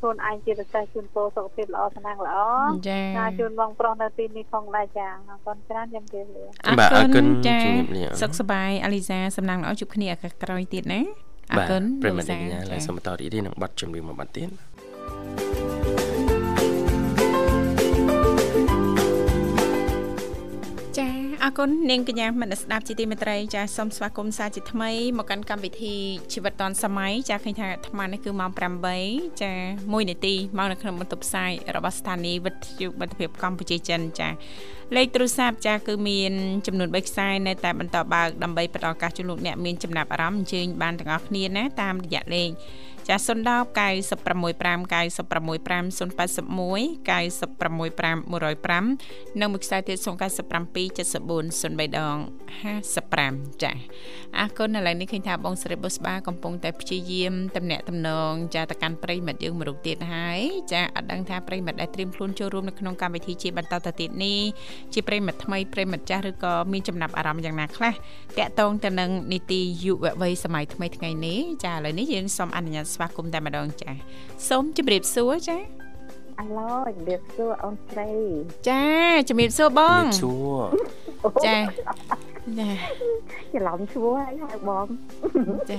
[0.03, 2.37] ខ្លួនឯងជាពិសេសជូនពរសុខភាពល្អសំណាងល្អ
[2.89, 11.01] ចាឆ្ងាយជូនបងប្រុសនៅទីនេះផងដែរចាអរគុណច្រើនចាំជម្រាបលាបាទអរគុណចាជំរាបលាសុខសប្បាយអាលីសាសំណាងល្អជួបគ្នាឱកាសក្រោយទៀតណា
[11.51, 15.52] អរបាទគុណប្រិមត្តលោកកញ្ញាវិសាឡើយសូមបន្តរីករាយនឹងប័ណ្ណចម្រៀងមួយប័ណ្ណទៀតចា
[21.45, 25.97] អរគុណនាងកញ្ញាមនស្ដាប់ជាទីមេត្រីចាសូមស្វាគមន៍សាជាថ្មីមកកាន់កម្មវិធី
[26.33, 28.51] ជីវិតឌွန်សម័យចាឃើញថាអាត្មានេះគឺម៉ោង
[28.97, 34.29] 8ចា1នាទីមកនៅក្នុងបន្ទប់ផ្សាយរបស់ស្ថានីយ៍វិទ្យុមិត្តភាពកម្ពុជាចិនចា
[34.97, 36.33] លេខទូរស័ព្ទចាគឺមាន
[36.67, 42.51] ចំនួន3ខ្សែនៅតែបន្តបើកដើម្បីផ្តល់ឱកាសជូនលោកអ្នកមានចំណាប់អារម្មណ៍អញ្ជើញបានទាំងអស់គ្នាណាតាមរយៈលេខ
[43.09, 45.63] ចាស010 965 965
[46.01, 46.23] 081
[47.09, 52.17] 965 105និងមួយខ្សែទៀត097 74 03ដង
[52.91, 53.73] 55ចា
[54.39, 60.41] អរគុណឥឡូវនេះឃើញថាបងស្រីបុស្បាកំពុងតែព្យាយាមតំណាក់តំណងចាទៅកាន់ប្រិមិត្តយើងមួយរូបទៀតហើយ
[60.73, 64.41] ចាអត់ដឹងថាប្រិមិត្តដែលត្រៀមខ្លួនចូលរួមនៅក្នុងកម្មវិធីជាបន្តទៅទៀតនេះ
[64.95, 67.95] ជាប្រិមិត្តថ្មីប្រិមិត្តចាស់ឬក៏មានចំណាប់អារម្មណ៍យ៉ាងណាខ្លះ
[68.39, 73.91] តាក់ទងទៅនឹងនីតិយុវវ័យសម័យថ្មីថ្ងៃនេះចាឥឡូវនេះយើងសូមអនុញ្ញាតស្វាគមន៍តែម្ដងចា
[74.49, 75.59] សូមជម្រាបសួរចា
[76.41, 78.11] អាឡូជំរាបសួរអូនស្រី
[78.69, 78.85] ចា
[79.29, 81.57] ជំរាបសួរបងសួរចា
[82.59, 82.71] ចា
[83.55, 84.87] ច្រឡំឈ្មោះហើយហៅបង
[85.71, 85.79] ចា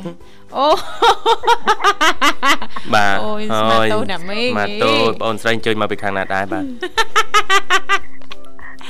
[0.58, 0.68] អូ
[2.94, 6.66] បាទអូយស្មាតូណាមីងម៉ាតូបងស្រីជួយមកពីខាងណាដែរបាទ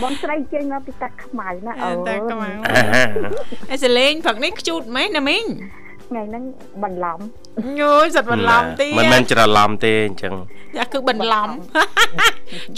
[0.02, 2.50] បងស្រីចេញមកពីតាខ្មៅណាអូតាខ្មៅ
[3.72, 5.46] អេសលេងព្រឹកនេះខ្ជូតមែនណាមីង
[6.14, 6.44] ថ្ងៃហ្នឹង
[6.84, 7.20] បន្លំ
[7.82, 10.34] យូយសិតបន្លំទេមិនមែនច្រឡំទេអញ្ចឹង
[10.78, 11.50] យ៉ាគឺបន្លំ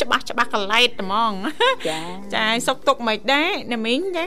[0.02, 1.32] ច្បាស់ច្បាស់កលែតហ្មង
[1.90, 2.00] ចា
[2.36, 4.26] ចាសុកទុកមិនដែរណាមីងចា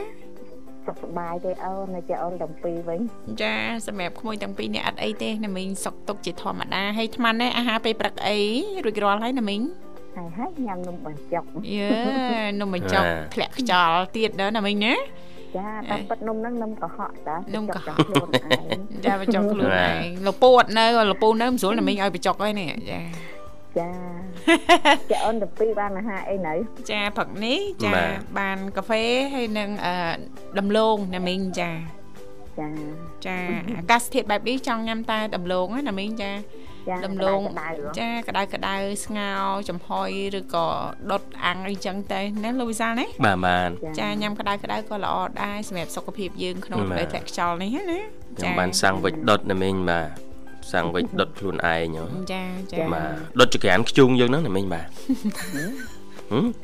[0.85, 2.99] សុខសប្បាយទេអូននៅជាអូនទាំងពីរវិញ
[3.41, 3.53] ចា
[3.87, 8.37] សម្រាប់ក្មួយទាំងពីរនេះអត់អីទេណាមីងសុខទុកជាធម្មតាហើយថ្មនេះអាហារពេលព្រឹកអី
[8.85, 9.61] រួចរាល់ហើយណាមីង
[10.17, 11.43] ហើយហើយញ៉ាំនំបញ្ចុក
[11.75, 11.89] យេ
[12.61, 14.93] នំបញ្ចុកធ្លាក់ខ្យល់ទៀតដែរណាមីងណា
[15.57, 23.01] ចាតាមពិតនំហ្នឹងនំកុហកតានំកុហកខ្លួនឯងចាបញ្ចុកខ្លួនឯងលពូអត់នៅលពូនៅមិនស្រួលណាមីងឲ្យបញ្ចុកហើយនេះចា
[23.79, 23.89] ចា
[25.11, 26.53] ចាអូនទៅពីបានអាហារអីនៅ
[26.91, 27.93] ចាព្រឹកនេះចា
[28.39, 29.93] បានកាហ្វេហើយនឹងអឺ
[30.59, 31.71] ដំឡូងណាមីងចា
[32.59, 32.69] ចា
[33.25, 33.37] ចា
[33.77, 36.31] អាកាសធាតុបែបនេះចង់ញ៉ាំតែដំឡូងណាមីងចា
[37.05, 37.41] ដំឡូង
[37.99, 39.31] ចាក្តៅក្តៅស្ងោ
[39.69, 40.67] ចំហុយឬក៏
[41.11, 47.99] ដុតអាំងអីចឹងទៅណាលោកវិសាលណាបាទបាទចាញ៉ាំក្តៅក្តៅក៏ល្អដែរសម្រាប់សុខភាពយើងក្នុងរដូវធ្លាក់ខ្យល់នេះណា
[48.43, 50.07] ចាបានសាំងវិចដុតណាមីងបាទ
[50.73, 51.97] សាំងវិចដុតខ្លួនឯង
[52.33, 54.87] ចាចាបាទដុតចក្រានខ្ជូងយើងហ្នឹងណាមីងបាទ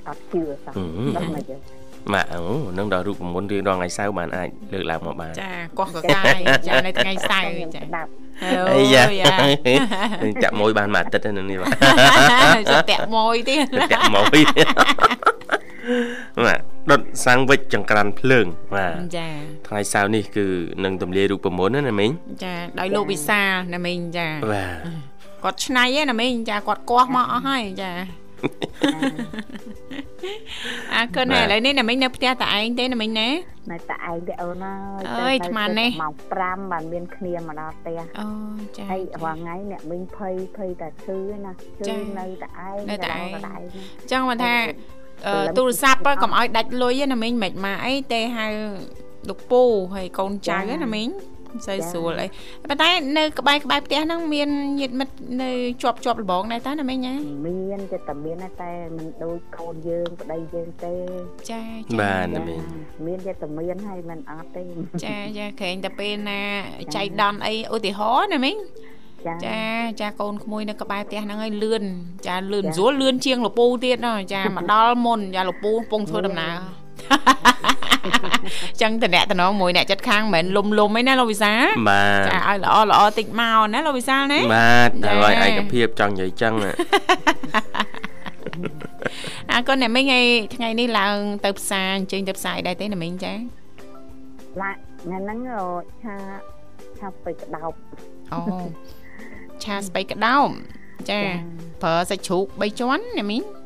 [0.08, 0.73] អត់ជឿសោះ
[1.17, 1.75] ដល់មកយើង
[2.13, 2.44] ម៉ាក់អូ
[2.78, 7.82] នឹងដល់រូបមន្តរៀងរាល់ថ្ងៃសៅរ៍បានអាចលើកឡើងមកបានចាកោះកកាយចានៅថ្ងៃសៅរ៍ចា
[8.76, 9.04] អីយ៉ា
[10.44, 11.72] ចាក់មួយបានមួយអាទិត្យហ្នឹងនេះបាទ
[12.91, 14.41] ចាក់មួយទៀតចាក់មួយ
[16.46, 19.28] បាទដុតសាំងវិចចង្ក្រានភ្លើងបាទចា
[19.68, 20.46] ថ្ងៃសៅរ៍នេះគឺ
[20.84, 22.12] នឹងទម្លាយរូបមន្តណាណាមីង
[22.44, 23.41] ចាដោយលោកវិសា
[23.74, 24.78] ណាមីងចាបាទ
[25.44, 27.91] គាត់ឆ្នៃណាមីងចាគាត់កោះមកអស់ហើយចា
[30.93, 33.28] អាកូនឥឡូវនេះណាមិញនៅផ្ទះតាឯងទេណាមិញណា
[33.71, 38.28] នៅតាឯងទេអូនអើយអាត្មានេះម៉ោង5បានមានគ្នាមកដល់ផ្ទះអូ
[38.78, 41.52] ចាហើយរាល់ថ្ងៃអ្នកមិញភ័យភ័យតែឈឺណា
[41.88, 43.62] ឈឺនៅតាឯងនៅតាឯង
[44.12, 44.54] ចង់មកថា
[45.58, 48.48] ទូរស័ព្ទកុំឲ្យដាច់លុយណាមិញមិនមកអីទេហៅ
[49.30, 49.62] លោកពូ
[49.95, 51.08] ហើយកូនចៅណាមិញ
[51.56, 52.28] មិនសូវស្រួលអី
[52.70, 57.13] ប៉ុន្តែនៅក្បែរក្បែរផ្ទះហ្នឹងមានញាតិមិត្តនៅជាប់ជាប់លបងដែរតាណាមីងណា
[57.48, 60.94] មានតែតែមានតែមិនដូចកូនយើងប្តីយើងទេ
[61.52, 62.60] ចាចាបាទណាមីង
[63.08, 64.63] មានតែតែមានហើយមិនអត់ទេ
[65.04, 66.41] ចាចាក្រែងតែពេលណា
[66.96, 68.58] ចៃដន្យអីឧទាហរណ៍ណាមីង
[69.28, 69.62] ចា
[70.02, 71.84] ចាកូនក្មួយនៅក្បែរផ្ទះហ្នឹងឲ្យលឿន
[72.28, 73.98] ចាលឿនស្រួលលឿនជាងលពូទៀត
[74.34, 76.85] ចាមកដល់មុនចាលពូកំពុងធ្វើដំណើរ
[78.81, 81.53] ចឹងតំណតំណងមួយអ្នកចិត្តខាងមិនលុំលុំអីណាលោកវិសា
[81.89, 86.53] បាទចាឲ្យល្អល្អតិចមកណាលោកវិសាណាបាទឲ្យឯកភាពចង់និយាយចឹង
[89.51, 90.21] អើកូនអ្នកមីងឯ
[90.55, 93.34] ថ្ងៃនេះឡើង ទៅផ្សារអញ្ជើញទៅផ្សាយដែរទេអ្នកមីងចា
[94.62, 95.39] ឡាថ្ងៃហ្នឹង
[96.03, 96.15] ឆា
[96.99, 97.71] ឆាស្ពៃក្តោប
[98.34, 98.39] អូ
[99.63, 100.49] ឆាស្ពៃក្តោប
[101.10, 101.19] ចា
[101.84, 103.64] ប្រើសាច់ជ្រូក3ជាន់អ្នកមីងអឺ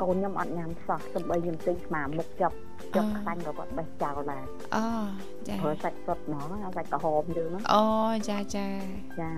[0.00, 2.56] កូនខ្ញុំអត់ញ៉ាំសោះសំបីខ្ញុំទិញស្មាមុខចាប់
[2.96, 4.44] ចាប់ខ្លាញ់ក៏គាត់បេះចោលដែរ
[4.76, 4.86] អូ
[5.48, 7.84] ចាប្រើសាច់សុតហ្មងសាច់ក្រហមយើងហ្នឹងអូ
[8.28, 8.66] ចាចា
[9.20, 9.30] ចា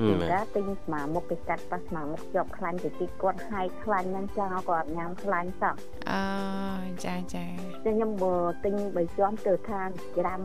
[0.00, 5.76] គេទិញស្មាមុខគេកាត់ប៉ះស្មាមុខជាប់ខ្លាញ់ទៅទីគាត់ហាយខ្លាញ់ហ្នឹងចោលគាត់ញ៉ាំខ្លាញ់សោះ
[6.10, 6.22] អូ
[7.06, 7.44] ចាចា
[7.84, 9.80] ខ្ញុំបើទិញបីជាន់ទៅថា
[10.18, 10.40] ក្រាម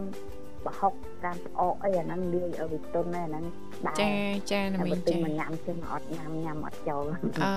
[0.65, 0.93] ប្រហុក
[1.24, 3.43] តាមផ្អកអីអាហ្នឹងលាយឲ្យវាទុនដែរអាហ្នឹង
[3.88, 4.13] ដែរចា
[4.52, 7.04] ចាណាមីចាមកញ៉ាំចឹងអត់ញ៉ាំញ៉ាំអត់ចូល
[7.43, 7.54] អូ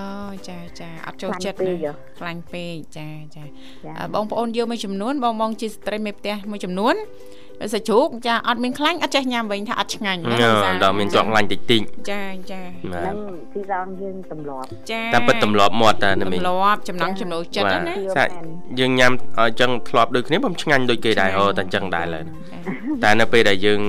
[0.49, 1.75] ចាចាអត់ចូលចិត្តណា
[2.19, 3.43] ខ្លាញ់ពេកចាចា
[4.15, 6.95] បងប្អូនយកមួយចំនួនបងបងជាស្ត្រីមេផ្ទះមួយចំនួន
[7.73, 13.17] សាច់ជ្រូកចាអត់មានខ្លាញ់អត់ចេះញ៉ាំវិញថាអត់ឆ្ងាញ់ណាអឺសាដល់មានជាប់ខ្លាញ់តិចតិចចាចាបាហ្នឹង
[13.53, 18.31] ទទីរងយើងទម្លាប់ចាតាមពិតទម្លាប់មាត់តាណាមីទម្លាប់ចំណង់ចំណូលចិត្តបាទណាសាច់
[18.79, 22.23] យើងញ៉ាំឲ្យចឹងធ្លាប់ដូចគ្នាបំឆ្ងាញ់ដូចគេដែរហ៎តែអញ្ចឹងដែរឡើយ
[23.03, 23.81] តែនៅពេលដែលយើង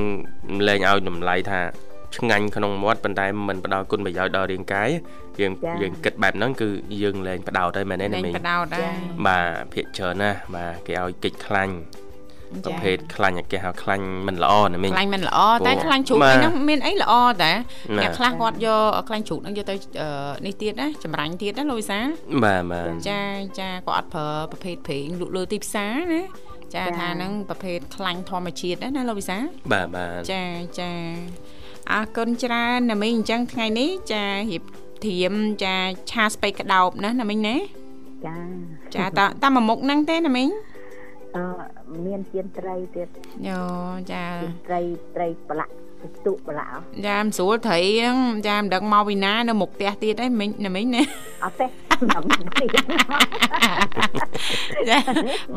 [0.69, 1.61] លែងឲ្យតម្លៃថា
[2.17, 4.89] ឆ្ងាញ់ក្នុងមាត់ប៉ុន្តែមិនផ្ដល់គុណប្រយោជន៍ដល់រាងកាយ
[5.41, 6.69] យើងយើងគិតបែបហ្នឹងគឺ
[7.03, 8.91] យើងលែងផ្ដោតហើយមែនទេលេណាងមីបដោតដែរ
[9.27, 11.75] បាទភាកច្រើនណាស់បាទគេឲ្យកិច្ចខ្លាញ់
[12.65, 17.13] ប្រភេទខ្លាញ់គេហៅខ្លាញ់មិនល្អណាមីងខ្លាញ់មិនល្អតែព្រោះខ្លាញ់ជ្រូកបាទអីហ្នឹងមានអីល្អ
[17.43, 17.55] តែណា
[18.03, 20.09] អ្នកខ្លះគាត់យកខ្លាញ់ជ្រូកហ្នឹងយកទៅអឺ
[20.47, 21.99] នេះទៀតណាចម្រាញ់ទៀតណាលោកវិសា
[22.45, 23.23] បាទបាទចា
[23.61, 26.23] ចាគាត់អត់ប្រើប្រភេទប្រេងលក់លើទីផ្សារណា
[26.75, 29.39] ចាថាហ្នឹងប្រភេទខ្លាញ់ធម្មជាតិណាណាលោកវិសា
[29.73, 30.45] បាទបាទចា
[30.81, 30.91] ចា
[31.93, 34.63] អរគុណច្រើនណាមីងអញ្ចឹងថ្ងៃនេះចារៀប
[35.07, 35.75] ធៀមចា
[36.11, 37.57] ឆាស្ពៃក្តោបណាណាមីងណា
[38.27, 38.37] ចា
[38.95, 40.49] ចាតាតាមមួយមុខហ្នឹងទេណាមីង
[41.37, 41.45] អឺ
[42.07, 43.09] មានជៀនត្រីទៀត
[43.49, 43.61] យោ
[44.13, 44.81] ចាជៀនត្រី
[45.17, 45.73] ត្រីប្រឡាក់
[46.27, 48.17] ទុកប្រឡាក់អស់ចាមិនស្រួលត្រីហ្នឹង
[48.49, 51.03] ចាមិនដឹងមកពីណានៅមុខផ្ទះទៀតឯងមីងណាមីងណា
[51.45, 52.23] អត់ទេខ្ញុំ
[52.61, 52.71] ទៀត
[54.91, 54.99] ចា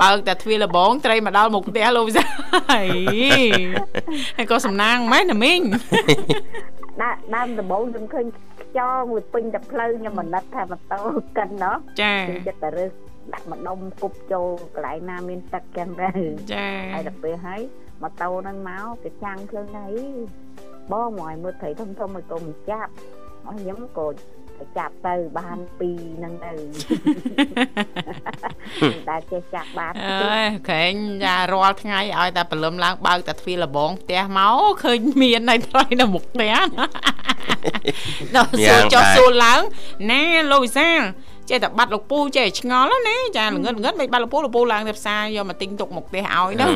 [0.02, 2.24] បើកតែទ្វារលបងត្រីមកដល់មុខផ្ទះលោកវិសា
[2.72, 2.88] ហើយ
[4.38, 5.60] ហើយក៏សំណាងម៉េចណាមីង
[7.02, 8.26] ដើមដើមដំបូងខ្ញុំឃើញ
[8.62, 11.00] ខ្យល់មួយពេញតែផ្លូវខ្ញុំមិនដឹងថាម៉ូតូ
[11.38, 12.92] កិនណោះចាខ្ញុំចិត្តតែរើស
[13.34, 16.10] ដាក់ម្ដុំគប់ចូលកន្លែងណាមានទឹកចឹងទៅ
[16.54, 17.62] ចាហើយដល់ពេលហើយ
[18.02, 19.88] ម៉ូតូហ្នឹងមកគេចាំងភ្លើងទៅ
[20.92, 22.92] បងមកឲ្យមើលត្រីធំធំឲ្យកុំចាប់
[23.46, 24.08] អស់ខ្ញុំក៏
[24.60, 26.52] ទៅចាប់ទៅបានពីរហ្នឹងទៅ
[29.10, 30.94] តែចេះចាប់បានអើយក្រែង
[31.26, 36.56] ចារាល់ថ្ងៃឲ្យតែព្រលឹមឡើងបើកតែទ្វារលបងផ្ទះមកឃើញមានហើយត្រីនៅមុខផ្ទះ
[38.36, 39.62] ដល់សួរចុះសួរឡើង
[40.12, 41.02] ណាលោកវិសាល
[41.49, 46.67] ចេះតែបាត់លោកពូចេះឆ្ងល់ណាចាល្ងឹតល្ងឹតមិនបាត់លោកពូលោកពូឡើងទៅផ្សារយកមកទិញទុកមុខផ្ទះឲ្យណា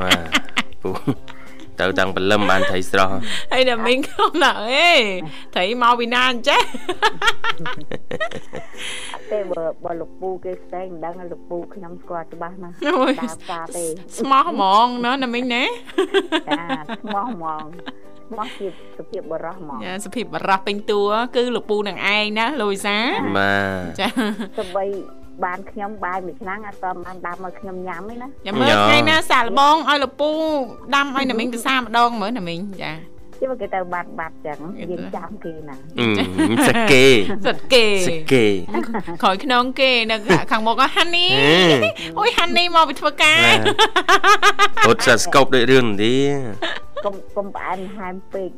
[0.00, 0.28] បាទ
[0.82, 0.90] ពូ
[1.80, 3.10] ទៅតាំងព្រលឹមបានត្រីស្រស់
[3.52, 4.90] ហើយតែមីងខំណាអេ
[5.54, 6.62] ត្រីមកពីណាអញ្ចេះ
[9.32, 13.84] ទេបើបើលោកពូគេស្ដែងមិនដឹងឲ្យលោកពូខ្ញុំស្គាល់ច្បាស់ណាស់អូយដើរផ្សារទេ
[14.18, 15.64] ស្មោះហ្មងណាណាមីងណា
[16.48, 16.62] ចា
[17.00, 17.64] ស្មោះហ្មង
[18.26, 18.66] ស្មោះជា
[18.98, 21.02] សុភាពបរោះហ្មងចាសុភាពបរោះពេញតួ
[21.36, 22.96] គឺលោកពូនឹងឯងណាលោកវិសា
[23.38, 23.54] បា
[23.96, 24.08] ទចា
[24.58, 24.84] ទៅបី
[25.44, 30.30] បានខ្ញុំបាយមួយឆ្នាំងអត់តបានដាំឲ្យខ្ញុំញ៉ាំទេណាចាំមើលថ្ងៃណាសាកល្បងឲ្យលោកពូ
[30.94, 32.92] ដាំឲ្យណាមីងទៅសាម្ដងមើលណាមីងចា
[33.40, 34.58] ជិះគេទៅបាត់បាត់ចឹង
[34.90, 37.06] យើងចាំគេណាអឺសកេ
[37.46, 38.46] សិតគេសកេ
[39.22, 40.16] ក្រោយខ្នងគេនៅ
[40.50, 41.30] ខាងមុខហាន់នេះ
[41.84, 43.50] ហេអូយហាន់នេះមកពីធ្វើការ
[44.88, 46.28] អត់សាស្កូបដូចរឿងនេះ
[47.04, 48.50] កុំកុំផ្អែមហែមពេក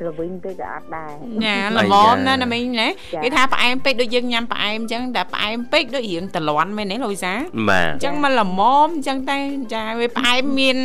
[0.00, 1.12] ក្រវិញពេកក៏អត់ដែរ
[1.44, 7.34] ញ៉ាអាល្មយ៉ាមណាណាមីងណាចាគេថាផ្អែមពេកដូចយើងញ៉ាំផ្អែមអញ្ចឹងតែផ្អែមពេកដូចរៀងតលន់មែនទេលោកវិសា
[7.68, 9.38] បាទអញ្ចឹងមិនល្មមអញ្ចឹងតែ
[9.74, 10.78] ចាវាផ្អែមមាន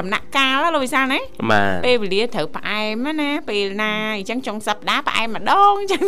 [0.00, 1.18] ដំណាក់កាលណាលោកវិសាណា
[1.50, 6.02] បាទពេលវេលាត្រូវផ្អែមណាពេលណាអញ្ចឹងចុងសប្តាហ៍ផ្អែមម្ដងអញ្ចឹង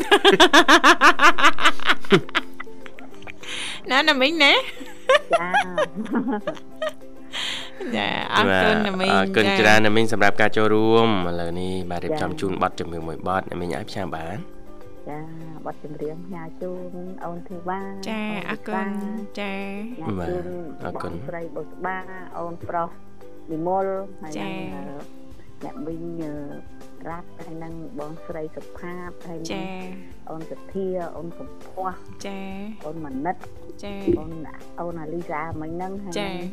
[3.90, 4.52] ណាណាមីងណា
[5.40, 5.48] ចា
[7.96, 14.36] ចាអរគុណណាមីងអរគុណច្រើនណាមីងសម្រាប់ការចូលរួមឥឡូវនេះបាទរៀបចំជូនប័ណ្ណជំនឿមួយប័ណ្ណណាមីងអាចផ្សាយបាន
[15.08, 15.18] ចា
[15.64, 16.92] បတ်ចម្រៀងផ្ញើជូន
[17.24, 18.20] អូនធីវ៉ាចា
[18.50, 18.88] អរគុណ
[19.40, 19.52] ចា
[19.94, 20.46] ផ្ញើជូន
[20.84, 21.96] អរគុណបងស្រីបុស្បា
[22.38, 22.90] អូនប្រុស
[23.52, 23.86] និមល
[24.22, 25.14] ហើយចានឹង
[25.64, 26.32] អ្នកវិញអឺ
[27.08, 29.64] រ៉ាត់ហើយនឹងបងស្រីសុផាតហើយនឹងចា
[30.30, 31.94] អូនសធាអូនកំភួស
[32.26, 32.38] ចា
[32.86, 33.36] អូនមនិត
[33.84, 34.32] ចាអូន
[34.80, 36.48] អូនអាលីសាមិញហ្នឹងហើយចានឹង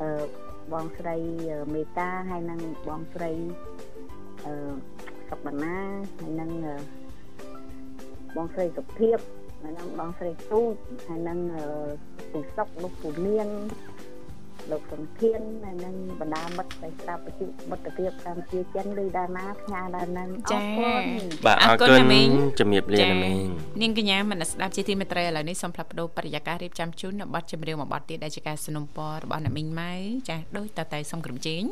[0.00, 0.24] អឺ
[0.72, 1.16] បងស្រី
[1.52, 3.30] អឺមេតាហើយនឹងបងស្រី
[4.46, 4.54] អឺ
[5.28, 5.76] សុកបណ្ណា
[6.20, 6.74] ហើយនឹងអឺ
[8.36, 9.18] បងស្រីសុភាព
[9.62, 10.74] ហើយនឹងបងស្រីទូច
[11.08, 11.64] ហើយនឹងអឺ
[12.32, 13.48] ពូសុកលោកពូនាង
[14.71, 21.03] លោកសំធានហើយនឹងបណ្ដាមិត្តដែលស្ដាប់វិទ្យុមិត្តភាពកម្ពុជាចិនឬដាណាផ្ញើដល់នឹងអរគុណ
[21.45, 23.45] បាទអ អ រ រគុ គុ ណ ណ ណាមីង ជំរាបលាណាមីង
[23.81, 28.83] នាងកញ្ញាមនស្ដាប់ជាទីមេត្រីឥឡូវនេះសូមផ្លាប់បដោបរិយាកាសរៀបចំជូននៅប័ណ្ណចម្រៀងមួយប័ណ្ណទៀតដែលជាការสนับสนุน
[29.23, 29.93] របស់អ្នកមីងម៉ៅ
[30.29, 31.63] ចាស់ដូចតតែសូមក្រុមជេង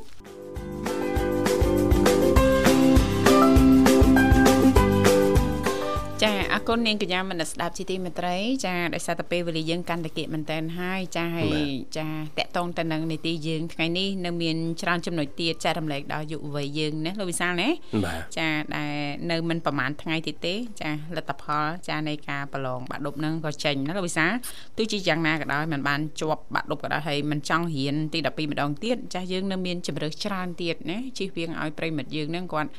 [6.23, 11.49] ចាអរគុណនាងកញ្ញាមនស្ដាប់ជាទីមេត្រីចាដោយសារតែពេលវេលាយើងកាន់តែគៀកមែនតែនហើយចាហើយ
[11.97, 17.69] ចាតកតងទៅនឹងនីតិយើងថ្ងៃនេះនៅមានច្រើនចំណុចទៀតចែករំលែកដល់យុវវ័យយើងណាលោកវិសាលណា
[18.05, 18.93] បាទ ចាដែល
[19.31, 24.25] នៅមិនប្រហែលថ្ងៃទៀតទេ ចាលទ្ធផលចានៃការប្រឡងបាក់ឌុបហ្នឹងក៏ចេញណាលោកវិសា
[24.77, 32.69] ទោះជាយ៉ាងណាក៏ដោយมันបានជាប់បាក់ឌុបក៏ដោយហើយมันចង់រៀនទី12ម្ដងទៀតចាយើងនៅមានជំរើសច្រើនទៀតណាជិះវៀងឲ្យប្រិមិត្តយើងហ្នឹងគាត់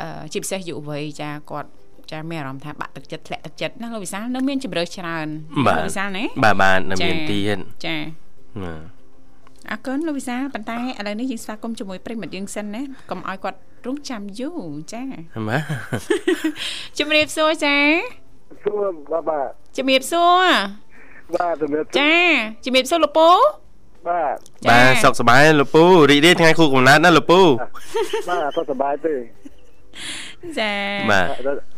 [0.00, 1.70] អឺជាពិសេសយុវវ័យចាគាត់
[2.11, 5.27] ចាមានអារម្មណ៍ថាបាក់ទឹកចិត្តធ្លាក់ទឹកចិត្តណាលោកវិសាលនៅមានជំរើសច្រើន
[5.67, 7.97] បាទលោកវិសាលណាបាទបាទនៅចាមានទៀតចា
[8.63, 9.01] បាទ
[9.71, 14.61] អរគុណលោកវិសាលប៉ុន្តែឥឡូវនេះយើងស្វាគមន៍ជាមួយប្រិមិត្តយើងសិនណាកុំឲ្យគាត់រងចាំយូរ
[14.93, 15.03] ចា
[15.47, 15.63] បាទ
[16.99, 17.75] ជំរាបសួរចា
[18.63, 20.47] សួរបាទបាទជំរាបសួរ
[21.35, 22.13] បាទជំរាបសួរចា
[22.65, 23.29] ជំរាបសួរលោកពូ
[24.07, 27.39] បាទចាបាទសុខសប្បាយលោកពូរីករាយថ្ងៃខួបកំណើតណាលោកពូ
[28.29, 29.13] បាទអត់សុខសប្បាយទេ
[30.59, 30.73] ចា
[31.11, 31.27] បាទ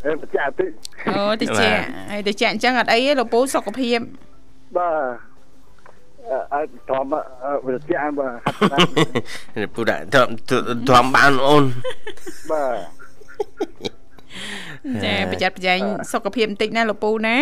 [0.05, 0.69] អឺចាតិច
[1.09, 1.79] អូតិចបាទ
[2.11, 3.99] ហើយតិចអញ្ចឹងអត់អីទេលោកពូសុខភាព
[4.77, 5.33] បាទ
[6.29, 8.89] អឺអត់ធម្មអឺវិទ្យាបាទហាត់ណាស់
[9.61, 10.29] លោកពូដាក់ទ្រាំ
[10.87, 11.63] ទ្រាំបានអូន
[12.51, 12.75] បាទ
[15.03, 15.79] ចាប្រយ័ត្នប្រយែង
[16.11, 17.37] សុខភាពបន្តិចណាលោកពូណា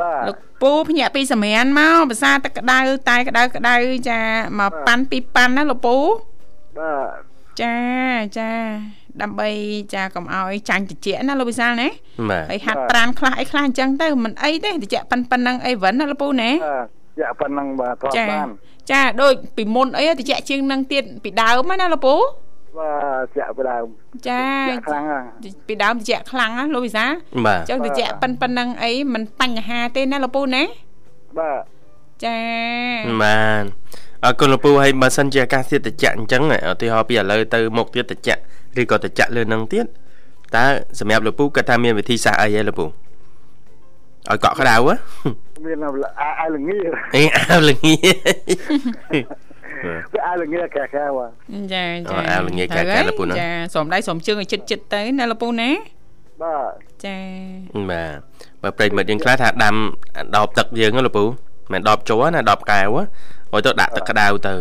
[0.00, 2.78] បាទលោកពូភ្ញាក់ពីសម្រានមកភាសាទឹកក្តៅ
[3.08, 3.74] តែក្តៅក្តៅ
[4.10, 4.20] ចា
[4.58, 5.96] មកប៉ាន់ពីរប៉ាន់ណាលោកពូ
[6.78, 7.26] បាទ
[7.62, 7.76] ចា
[8.38, 8.50] ចា
[9.22, 9.48] ដើម្បី
[9.94, 11.88] ចាកុំឲ្យចាញ់តិចណាលោកវិសាលណា
[12.30, 16.86] បាទហើយហាត់ប្រានខ្លះអីខ្លះអញ្ចឹងទៅមិនអីទេតិចប៉ិនប៉ិនហ្នឹងអីវិនណាលោកពូណាបាទ
[17.20, 18.48] យ៉ាប៉ុណ្ណឹងបាទធម្មចាបាន
[18.90, 22.14] ចាដូចពីមុនអីតិចជាងនឹងទៀតពីដើមហ្នឹងណាលោកពូ
[22.78, 22.90] បា
[23.22, 23.84] ទចាក់បដើម
[24.28, 25.26] ចាចាក់ខ្លាំងណាស់
[25.68, 27.10] ពីដើមតិចខ្លាំងណាលោកវិសាល
[27.46, 30.62] បាទអញ្ចឹងតិចប៉ិនប៉ិនហ្នឹងអីមិនបញ្ហាទេណាលោកពូណា
[31.38, 31.60] បាទ
[32.24, 32.38] ចា
[33.22, 33.64] បាទ
[34.24, 38.40] អរគុណលោកពូហើយបើសិនជាអាកាសធាតុត្រជាក់អញ្ចឹងឧទាហរណ៍ពីឥឡូវទៅមុខទៀតត្រជាក់
[38.80, 39.86] ឬក៏ត្រជាក់លើនឹងទៀត
[40.54, 40.64] តើ
[40.98, 44.94] សម្រាប់លោកពូគាត់ថាមានវិធីសាស្ត្រអីហ៎លោកពូឲ្យកក់ក្តៅហ៎
[45.64, 45.78] មាន
[46.20, 46.78] អាអាលងា
[47.14, 47.94] អេអើលងា
[50.12, 51.30] វាអាលងាកែកែបាទ
[51.72, 55.70] ចាអូចាអាវល្ងាចកែកែលោកពូណាចាសូមដៃសូមជើងឲ្យជិតជិតទៅណាលោកពូណា
[56.42, 56.72] បាទ
[57.04, 57.18] ចា
[57.90, 58.18] បាទ
[58.62, 59.74] បើប្រិយមិត្តយើងខ្លះថាដាំ
[60.36, 61.24] ដបទឹកយើងហ៎លោកពូ
[61.72, 63.02] មិនដបជ័រណាដបកែវហ៎
[63.52, 64.54] ឲ្យទៅដាក់ទឹកក្តៅទៅ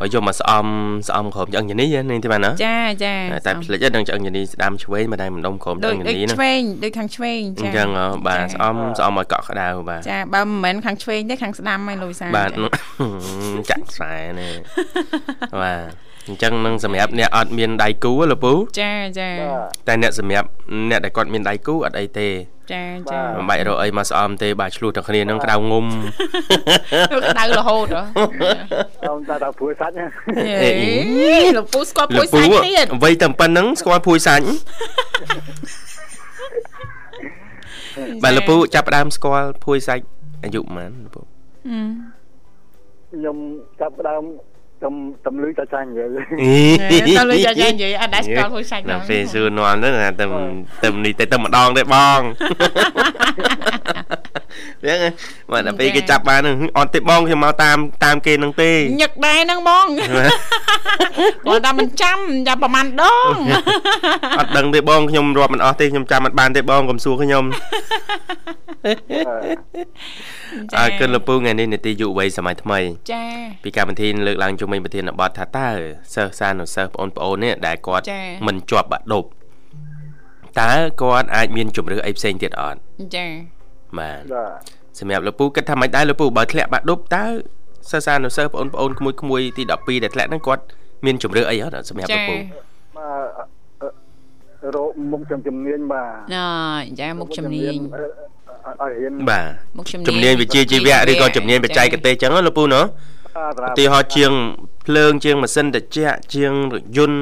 [0.00, 0.66] ហើយយកមកស្អំ
[1.08, 3.14] ស្អំក្រុមឆ្អឹងយ៉ាងនេះនេះទេបាទណាចាចា
[3.46, 12.50] តែផ្លេចហ្នឹងឆ្អឹងយ៉ាងនេះស្ដាំឆ្វេងមិនដែលមិនដុំក្រុមឆ្ដូអឹចងយ៉ាងដូចនេះណាឆ្វេងដូចខាងឆ្វេងអចាញ្ចឹងហ៎បាទស្អំស្អំឲ្យកក់ក្តៅបាទចាបើមិនមែនខាងឆ្វេងទេខាងស្ដាំហើយលោកវិសាលបាទ
[13.70, 14.54] ចាក់ខ្សែនេះ
[15.62, 20.48] បាទ អញ្ចឹងនឹងសម្រាប់អ្នកអត់មានដៃគូហ៎លោកពូចាចាបាទតែអ្នកសម្រាប់
[20.90, 22.28] អ្នកដែលគាត់មានដៃគូអត់អីទេ
[22.72, 25.86] ចាចាមិនបាច់រកអីមកស្អំទេបាទឆ្លោះតែគ្នានឹងក្តៅងុំ
[27.12, 28.02] លោកក្តៅរហូតហ៎
[29.08, 30.06] អោតាតាព្រួយសាច់ណា
[30.62, 30.70] អេ
[31.56, 34.46] លោកពូស្គាល់ពួយសាច់ទៀតអ្វីតែប៉ុណ្្នឹងស្គាល់ភួយសាច់
[38.22, 40.04] បាទលោកពូចាប់ផ្ដើមស្គាល់ភួយសាច់
[40.44, 41.22] អាយុប៉ុន្មានលោកពូ
[43.12, 43.36] ខ្ញុំ
[43.80, 44.22] ចាប់ផ្ដើម
[44.84, 44.94] ទំ
[45.26, 46.08] ទំលឺតាចាញ់និយាយ
[47.18, 50.24] តើលើចាចានិយាយអត់ដែរស្គាល់ពួយសាច់ណាដល់ពេលសួរនាំទៅណាតែ
[50.82, 52.20] តែនេះតែតែម្ដងទេបង
[54.84, 54.94] វា
[55.50, 58.70] មកដល់ពេលគេចាប់បានហ្នឹងអត់ទេបងខ្ញុំមកតាមតាមគេហ្នឹងទេ
[59.00, 59.86] ញឹកដែរហ្នឹងបង
[61.46, 63.34] គាត់ថាមិនចាំចាំប្រហែលដង
[64.38, 67.44] អត់ដឹងទេបងខ្ញុំរាប់មិនអស់ទេខ្ញុំចាំមិនបានទេបងកុំសួរខ្ញុំ
[70.78, 72.78] អើគុណលពូថ្ងៃនេះនេតិយុវ័យសម័យថ្មី
[73.12, 73.24] ចា
[73.62, 75.68] ពីកម្មវិធីលើកឡើងជុំវិញប្រធានបទថាតើ
[76.14, 79.24] សិស្សសានុសិស្សបងប្អូននេះដែលគាត់ចា៎មិនជាប់បាក់ឌុប
[80.60, 82.78] តើគាត់អាចមានជំរឿអីផ្សេងទៀតអត់
[83.16, 83.26] ចា
[83.98, 87.24] បាទបាទសម្រាប់លោកពូគិតថាមិនដែរលោកពូបើធ្លាក់បាក់ឌុបតើ
[87.90, 90.62] សិស្សសានុសិស្សបងប្អូនក្មួយក្មួយទី12ដែលធ្លាក់ហ្នឹងគាត់
[91.04, 92.36] មានជំរឿអីអត់សម្រាប់ចាលោកពូ
[92.96, 93.10] បា
[93.52, 96.46] ទរោមុខចំជំនាញបាទណ៎
[97.00, 97.76] ចាមុខជំនាញ
[98.68, 99.46] ឲ្យរៀនបាទ
[99.76, 104.32] មុខជំនាញជំនាញវិជ្ជាជីវៈឬក៏ជំនាញបច្ចេកទេសចឹងណាលោកពូណាបាទឧទាហរណ៍ជាង
[104.84, 107.20] ភ្លើងជាងម៉ាស៊ីនត្រជាក់ជាងរថយន្ត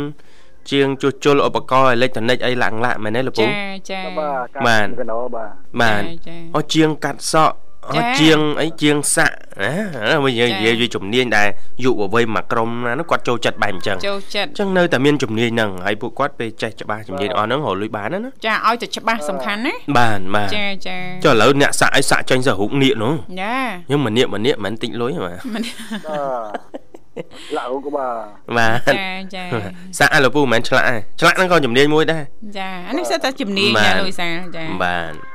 [0.71, 3.53] ជាងជួសជុលឧបករណ៍អេឡិចត្រូនិកអីឡាក់ឡាក់មែនទេលោកពូចា
[3.91, 5.51] ចាបាទបាទកណោបាទ
[5.81, 7.57] បាទចាអូជាងកាត់សក់
[7.91, 11.49] អូចាជាងអីជាងសាក់ណាវិញនិចាយាយពីជំនាញដែល
[11.85, 25.63] យុវវ័យមួយក្រុមណានោះគាត់ចូលចិត្តបែបអញ្ចឹងចូលចិត្តអញ្ចឹងនៅតែមានជំនាញហ្នឹងហើយពួកគាត់ពេលចេះច្បាស់ជំនាញអស់ហ្នឹងរកលុយបានណាណាចាឲ្យតែច្បាស់សំខាន់ណាបានបាទចាចាចុះឥឡូវអ្នកសាក់អីសាក់ចេញទៅរូបនៀកនោះចាខ្ញុំម្នាក់ម្នាក់មិនតិចលុយបាទមិន
[26.07, 26.21] បា
[27.53, 28.15] ទឡាវក៏បាទ
[28.57, 29.45] បាទចាចា
[29.99, 32.23] សាក់ឲ្យលោកពូមិនមែនឆ្លាក់ទេឆ្លាក់ហ្នឹងក៏ជំនាញមួយដែរ
[32.59, 35.32] ចាអានេះសិតតែជំនាញបាទណាលោកវិសាលចាបាទ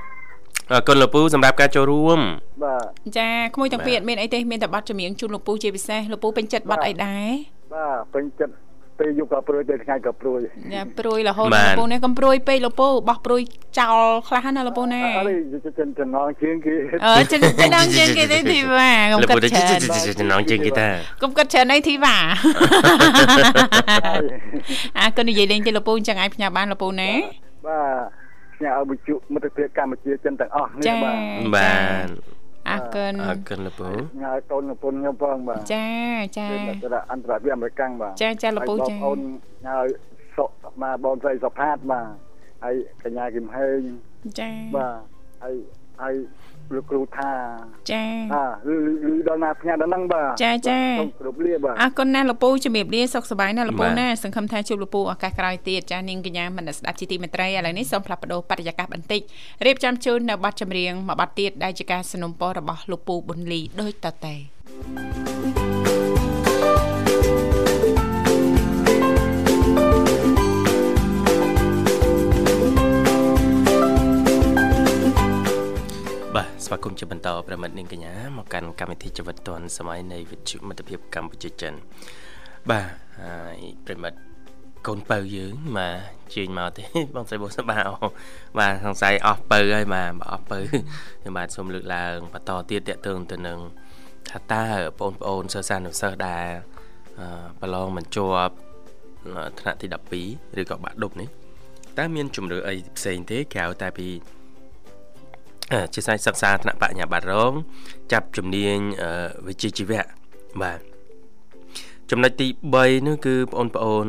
[0.71, 2.19] អរគុណលោកពូសម្រាប់ការចូលរួម
[2.63, 2.83] បាទ
[3.17, 7.27] ចាក្មួយទាំងពីរអត់មានអីទេមានតែប័ណ្ណចម្រៀងជូនលោកពូជាពិសេសលោកពូពេញចិត្តប័ណ្ណអីដែរ
[7.73, 8.53] បាទពេញចិត្ត
[8.99, 10.39] ពេលយប់ក៏ព្រួយពេលថ្ងៃក៏ព្រួយ
[10.73, 13.41] ចាព្រួយរហូតលោកពូនេះកុំព្រួយពេកលោកពូបោះព្រួយ
[13.79, 13.97] ចោល
[14.27, 15.39] ខ្លះណាលោកពូណាអរិយ
[15.79, 19.81] ចិនចំណងជាងគេអឺចឹងទៅដល់ជាងគេទេធីវ៉ាកុំលោកកាពូត់ទៅច្រើន
[20.19, 20.89] ចំណងជាងគេតា
[21.23, 22.17] កុំកាត់ច្រើនអីធីវ៉ា
[24.99, 27.11] អាកូននិយាយលេងទេលោកពូអញ្ចឹងអាចផ្ញើបានលោកពូណា
[27.67, 27.79] បា
[28.23, 28.26] ទ
[28.63, 31.17] ញ៉ាឲ្យបុជុមិត្តភាពកម្ពុជាចិនទាំងអស់នេះចាបាទ
[31.55, 32.09] បាទ
[32.69, 33.89] អរគុណអរគុណលោកពូ
[34.21, 35.87] ញ៉ាឲ្យកូនប្រពន្ធខ្ញុំផងបាទចា
[36.37, 39.19] ចាពេលទៅអន្តរជាតិអាមេរិកបាទចាចាលោកពូចាអូន
[39.65, 39.89] ញ៉ាឲ្យ
[40.37, 40.51] សុក
[40.81, 42.07] មកបងស្រីសុផាតបាទ
[42.63, 43.79] ហើយកញ្ញាគឹមហេង
[44.39, 44.99] ចាបាទ
[45.43, 45.55] ហើយ
[46.01, 46.15] ហើយ
[46.74, 47.32] លោកគ្រូថា
[47.90, 48.74] ចា អាឬ
[49.12, 59.20] ឬដល់ណាផ្ញើដល់ហ្នឹងបាទ ចាចា សូមគោរពលាបាទ អរគុណណាស់លោកពូជំរាបលាសុខសប្បាយណាស់លោកពូ បាទ ណាសង្ឃឹមថាជួបលោកពូឱកាសក្រោយទៀតចានាងកញ្ញាមនស្សស្ដាប់ជាទីមេត្រីឥឡូវនេះសូមផ្លាស់ប្ដូរបរិយាកាសបន្តិច
[59.66, 65.65] រៀបចំជូននៅប័ណ្ណចម្រៀងមួយប័ណ្ណទៀតដែលជាការสนับสนุนរបស់លោកពូប៊ុនលីដូចតទៅ
[76.67, 81.73] ស្វាគមន៍ជាបន្តប្រិមិត្តនាងកញ្ញាមកកាន់កម្មវិធីជីវិតឌွန်សម័យនៃវិទ្យុមិត្តភាពកម្ពុជាចិន
[82.69, 82.85] បាទ
[83.21, 84.17] ហើយប្រិមិត្ត
[84.87, 85.97] កូនបើយើងបាទ
[86.35, 86.83] ជើញមកទេ
[87.15, 87.93] បងស្រីបងសបាអូ
[88.59, 90.59] បាទសង្ស័យអស់បើហើយបាទបើអស់បើ
[91.21, 93.59] ខ្ញុំបាទសូមលើកឡើងបន្តទៀតតកតឹងទៅនឹង
[94.29, 94.65] ថាតើ
[94.99, 96.49] បងប្អូនសិស្សានុសិស្សដែល
[97.19, 98.53] អឺប្រឡងមិនជាប់
[99.59, 99.87] ថ្នាក់ទី
[100.21, 101.29] 12ឬក៏បាក់ឌុបនេះ
[101.97, 104.36] តើមានជំរឿអីផ្សេងទេក្រៅតែពីអឺ
[105.93, 107.53] ជាសាយសិក្សាថ្នាក់បញ្ញាបត្ររង
[108.11, 109.11] ចាប់ជំនាញអឺ
[109.47, 110.01] វិជ្ជាជីវៈ
[110.61, 110.79] បាទ
[112.11, 112.47] ចំណុចទី
[112.77, 114.05] 3នោះគឺបងប្អូន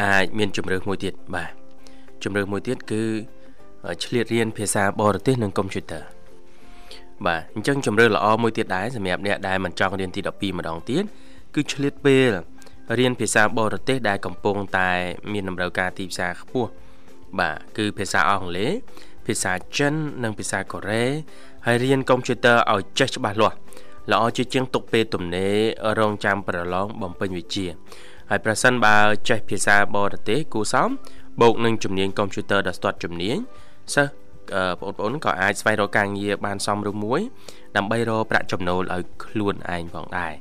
[0.00, 1.52] អាចមានជំរឿមួយទៀតបាទ
[2.22, 3.02] ជំរឿមួយទៀតគឺ
[4.04, 6.02] ឆ្លៀតរៀនភាសាបរទេសនិងកុំព្យូទ័រ
[7.26, 11.04] បាទអញ្ចឹងជំរឿល្អមួយទៀតដែរសម្រាប់អ្នកដែលមិនចង់រៀនទី12ម្ដងទៀត
[11.54, 12.30] គឺឆ្លៀតពេល
[12.98, 14.90] រៀនភាសាបរទេសដែលកំពុងតែ
[15.32, 16.70] មានតម្រូវការទីផ្សារខ្ពស់
[17.38, 18.72] បាទគឺភាសាអង់គ្លេស
[19.26, 21.04] ភាសាចិន និងភាសាកូរ៉េ
[21.66, 23.56] ហើយរៀនកុំព្យូទ័រឲ្យចេះច្បាស់លាស់
[24.10, 25.56] ល្អជាជាងទុកពេលទំនេរ
[26.00, 27.66] រងចាំប្រឡងបំពេញវិជ្ជា
[28.30, 28.96] ហើយប្រសិនបើ
[29.28, 30.88] ចេះភាសាបរទេសគួរសម
[31.40, 33.36] បូកនឹងជំនាញកុំព្យូទ័រដ៏ស្ទាត់ជំនាញ
[33.94, 34.12] សិស្ស
[34.54, 37.20] អឺបងប្អូនក៏អាចស្វែងរកការងារបានសមរម្យមួយ
[37.76, 40.32] ដើម្បីរកប្រាក់ចំណូលឲ្យខ្លួនឯងផងដែរ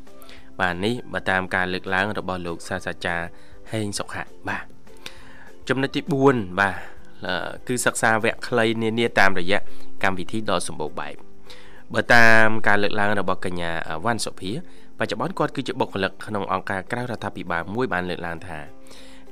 [0.60, 3.26] បាទនេះបើតាមការលើកឡើងរបស់លោកសាស្ត្រាចារ្យ
[3.72, 4.66] ហេងសុខៈបាទ
[5.70, 6.91] ចំណុចទី4បាទអឺ
[7.68, 9.60] គឺសិក្សាវគ្គខ្លីនានាតាមរយៈ
[10.04, 11.16] កម្មវិធីដ៏សម្បូរបែប
[11.94, 13.72] បើតាមការលើកឡើងរបស់កញ្ញា
[14.06, 14.52] វ៉ាន់សុភា
[15.00, 18.60] បច្ចុប្បន្នគាត់គឺជាបុគ្គលិកក្នុងអង្គការក្រៅរដ្ឋាភិបាលមួយបានលើកឡើងថា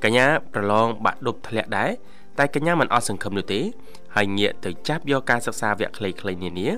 [0.04, 1.90] កញ្ញាប្រឡងបាក់ឌុបធ្លាក់ដែរ
[2.38, 3.60] តែកញ្ញាមិនអស់សង្ឃឹមនោះទេ
[4.16, 6.68] ហើយងាកទៅចាប់យកការសិក្សាវគ្គខ្លីៗនានា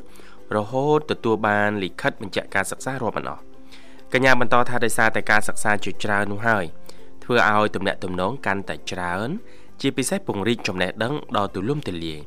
[0.56, 3.42] រហូតទទួលបានលិខិតបញ្ជាក់ការសិក្សារាប់មិនអស់
[4.12, 6.64] កញ្ញាបន្តថាដោយសារតែការសិក្សាជាច្រើននោះហើយ
[7.24, 9.28] ធ្វើឲ្យទំនាក់ទំនងកាន់តែច្រើន
[9.82, 12.20] ជាពិសេសពង្រីកចំណេះដឹងដ៏ទូលំទូលាយ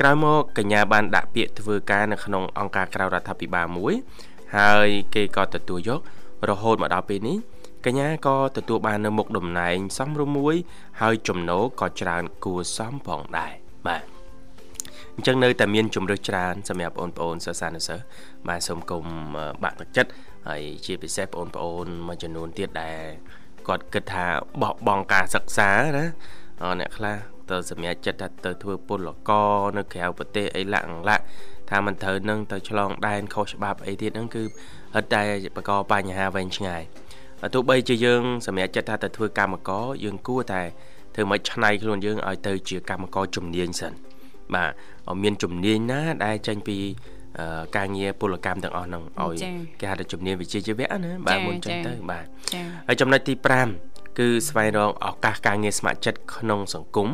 [0.00, 3.94] ក្រោយមកកញ្ញាបានដាក់ពាក្យធ្វើការនៅក្នុងអង្គការក្រៅរដ្ឋាភិបាលមួយ
[4.56, 6.00] ហើយគេក៏ទទួលយក
[6.48, 7.36] រហូតមកដល់ពេលនេះ
[7.86, 10.54] កញ្ញាក៏ទទួលបាននៅមុខតំណែងសមរម្យមួយ
[11.00, 13.52] ហើយចំណូលក៏ច្រើនគួរសមផងដែរ
[13.86, 14.02] បាទ
[15.14, 18.04] អញ្ចឹងនៅតែមានជំរើសច្រើនសម្រាប់បងប្អូនសិស្សានុសិស្ស
[18.48, 19.04] បាទសូមគុំ
[19.62, 20.10] បាក់ទឹកចិត្ត
[20.48, 23.02] ហើយជាពិសេសបងប្អូនមួយចំនួនទៀតដែល
[23.68, 24.26] គាត់គិតថា
[24.62, 26.06] បោះបង់ការសិក្សាណា
[26.62, 27.16] អអ្នកខ្លះ
[27.50, 31.24] ទៅសម្រាប់ចិត្តថាទៅធ្វើពលករនៅក្រៅប្រទេសអីឡាក់អង្លាក់
[31.70, 34.42] ថាមិនត្រូវនឹងទៅឆ្លងដែនខុសច្បាប់អីទៀតហ្នឹងគឺ
[34.94, 35.22] ហិតតែ
[35.56, 36.82] បកបញ្ហាវែងឆ្ងាយ
[37.54, 40.62] ទោះបីជាយើងសម្រាប់ចិត្តថាទៅធ្វើកម្មករយើងគួរតែ
[41.14, 43.92] ធ្វើមិនឆ្នៃខ្លួនយើងឲ្យទៅជាកម្មករជំនាញសិន
[44.54, 44.70] បាទ
[45.08, 46.78] ឲ្យមានជំនាញណាដែលចេញពី
[47.76, 49.34] ការងារពលកម្មទាំងអស់ហ្នឹងឲ្យ
[49.80, 52.26] គេហៅថាជំនាញវិជ្ជាជីវៈណាបាទមុនចឹងទៅបាទ
[52.88, 57.08] ហើយចំណុចទី5 គឺស្វែងរកឱកាសការងារស្ម័គ្រចិត្តក្នុងសង្គម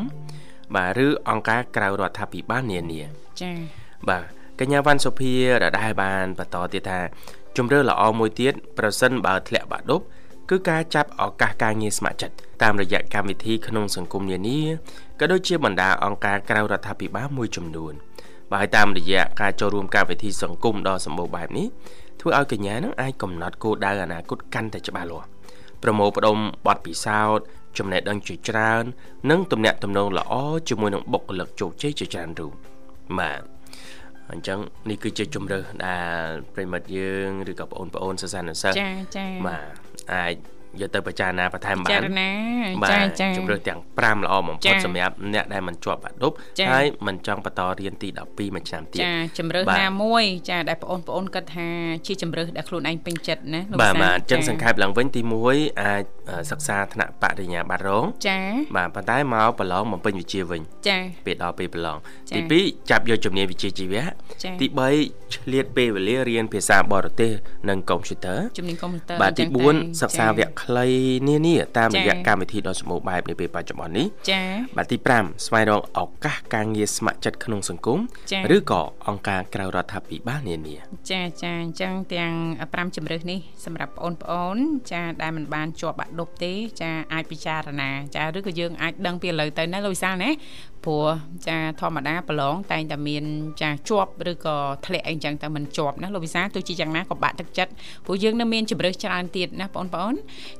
[0.74, 3.02] បាទឬអង្គការក្រៅរដ្ឋាភិបាលនានា
[3.40, 3.54] ចា៎
[4.08, 4.24] បាទ
[4.60, 7.00] កញ្ញាវ៉ាន់សុភាដដែលបានបន្តទៀតថា
[7.56, 10.00] ជំរឿល្អមួយទៀតប្រសិនបើធ្លាក់បាក់ឌុប
[10.50, 14.60] គឺការចាប់ឱកាសការងារស្ម័គ្រចិត្តតាមរយៈកម្មវិធីក្នុងសង្គមនានា
[15.20, 17.92] ក៏ដូចជាបណ្ដាអង្គការក្រៅរដ្ឋាភិបាលមួយចំនួន
[18.52, 21.66] បាទតាមរយៈការចូលរួមកម្មវិធីសង្គមដ៏សម្បូរបែបនេះ
[22.20, 25.26] ធ្វើឲ្យកញ្ញានឹងអាចកំណត់គោលដៅអនាគតកាន់តែច្បាស់លាស់
[25.82, 27.44] ប្រមូលផ្ដុំបទពិសោធន៍
[27.78, 28.84] ចំណេះដឹងជាច្រើន
[29.30, 30.32] និងទំនាក់ទំនងល្អ
[30.68, 32.52] ជាមួយនឹងបុគ្គលិកជោគជ័យជាច្រើនរូប
[33.18, 33.40] បាទ
[34.32, 34.58] អញ្ចឹង
[34.90, 39.72] នេះគឺជាជំរើសដែលប្រិមិត្តយើងឬក៏បងប្អូនសិស្សានុសិស្សចាចាបាទ
[40.14, 40.34] អាច
[40.80, 42.30] យកទៅពិចារណាបន្ថែមបានចារណា
[42.90, 46.32] ចាចាជំរឿសទាំង5ល្អបំផុតសម្រាប់អ្នកដែលមិនជាប់បាក់ឌុប
[46.70, 51.68] ហើយមិនចង់បន្តរៀនទី12មួយឆ្នាំទៀតចាជំរឿសណាមួយចាដែលបងប្អូនគិតថា
[52.06, 56.02] ជាជំរឿសដែលខ្លួនឯងពេញចិត្តណាលោកបាទបាទអញ្ចឹងសង្ខេបឡើងវិញទី1អាច
[56.50, 58.38] សិក្សាថ្នាក់បរិញ្ញាបត្ររងចា
[58.76, 61.96] បាទប៉ុន្តែមកប្រឡងបំពេញវិជ្ជាវិញចាពេលដល់ពេលប្រឡង
[62.34, 64.04] ទី2ចាប់យកជំនាញវិជ្ជាជីវៈ
[64.60, 64.66] ទី
[65.02, 67.32] 3ឆ្លៀតពេលវេលារៀនភាសាបរទេស
[67.68, 70.86] និងកុំព្យូទ័រជំនាញកុំព្យូទ័របាទទី4សិក្សាវគ្គខ្លី
[71.28, 77.98] នានាតាមរយៈកម្មវិធីដ៏សម្បូរបែបនាពេលបច្ចុប្បន្ននេះចា៎បាទទី5ស្វែងរកឱកាសការងារស្ម័គ្រចិត្តក្នុងសង្គម
[78.56, 80.76] ឬក៏អង្គការក្រៅរដ្ឋាភិបាលនានា
[81.10, 82.32] ចាចាអញ្ចឹងទាំង
[82.66, 84.56] 5ជំរើសនេះសម្រាប់បងប្អូន
[84.92, 90.30] ចាដែលមិនបានជាប់បាក់ឌុបទេ ចាអាចពិចារណា ចាឬក៏យើងអាចដឹងពីឥឡូវទៅណាលោកវិសាលណា
[90.84, 91.06] ព្រោះ
[91.48, 93.24] ចាធម្មតាប្រឡងតែងតែមាន
[93.62, 94.56] ចាជាប់ឬក៏
[94.86, 97.72] ធ្លាក់អីចឹងទៅមិនជាប់ណាលោកវិសាទោះជាយ៉ាងណាក៏បាក់ទឹកចិត្ត
[98.06, 100.14] ព្រោះយើងនៅមានជំរឿសច្រើនទៀតណាបងប្អូន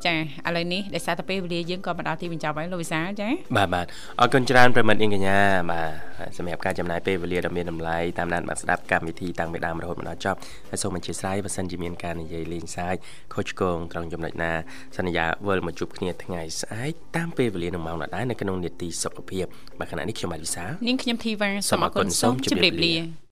[0.07, 3.87] ចាឥឡូវនេះដោយសារតែពេលវេលាយើងក៏មកដល់ទីបញ្ចប់ហើយលោកវិសាចាបាទបាទ
[4.21, 5.39] អរគុណច្រើនប្រិមិត្តអ៊ីងកញ្ញា
[5.71, 10.39] បាទសម្រាប់ការចំណាយពេលវេលាដ៏មានតម្លៃតាមដានបាទស្ដាប់កម្មវិធីតាំងពីដើមរហូតមកដល់ចប់
[10.71, 12.97] ហើយសូមអធិស្ឋានបើសិនជាមានការនិយាយលេងសើច
[13.35, 14.53] ខុសឆ្គងត្រង់ចំណុចណា
[14.97, 19.45] សន្យាវិលមកជួបគ្នាថ្ងៃស្អែកតាមពេលវេលានឹងម៉ោងដដែលនៅក្នុងនេតិសុខភាព
[19.79, 22.95] បាទខណៈនេះខ្ញុំបាទវិសានាងខ្ញុំធីវ៉ាសូមអរគុណសូមជម្រាបលា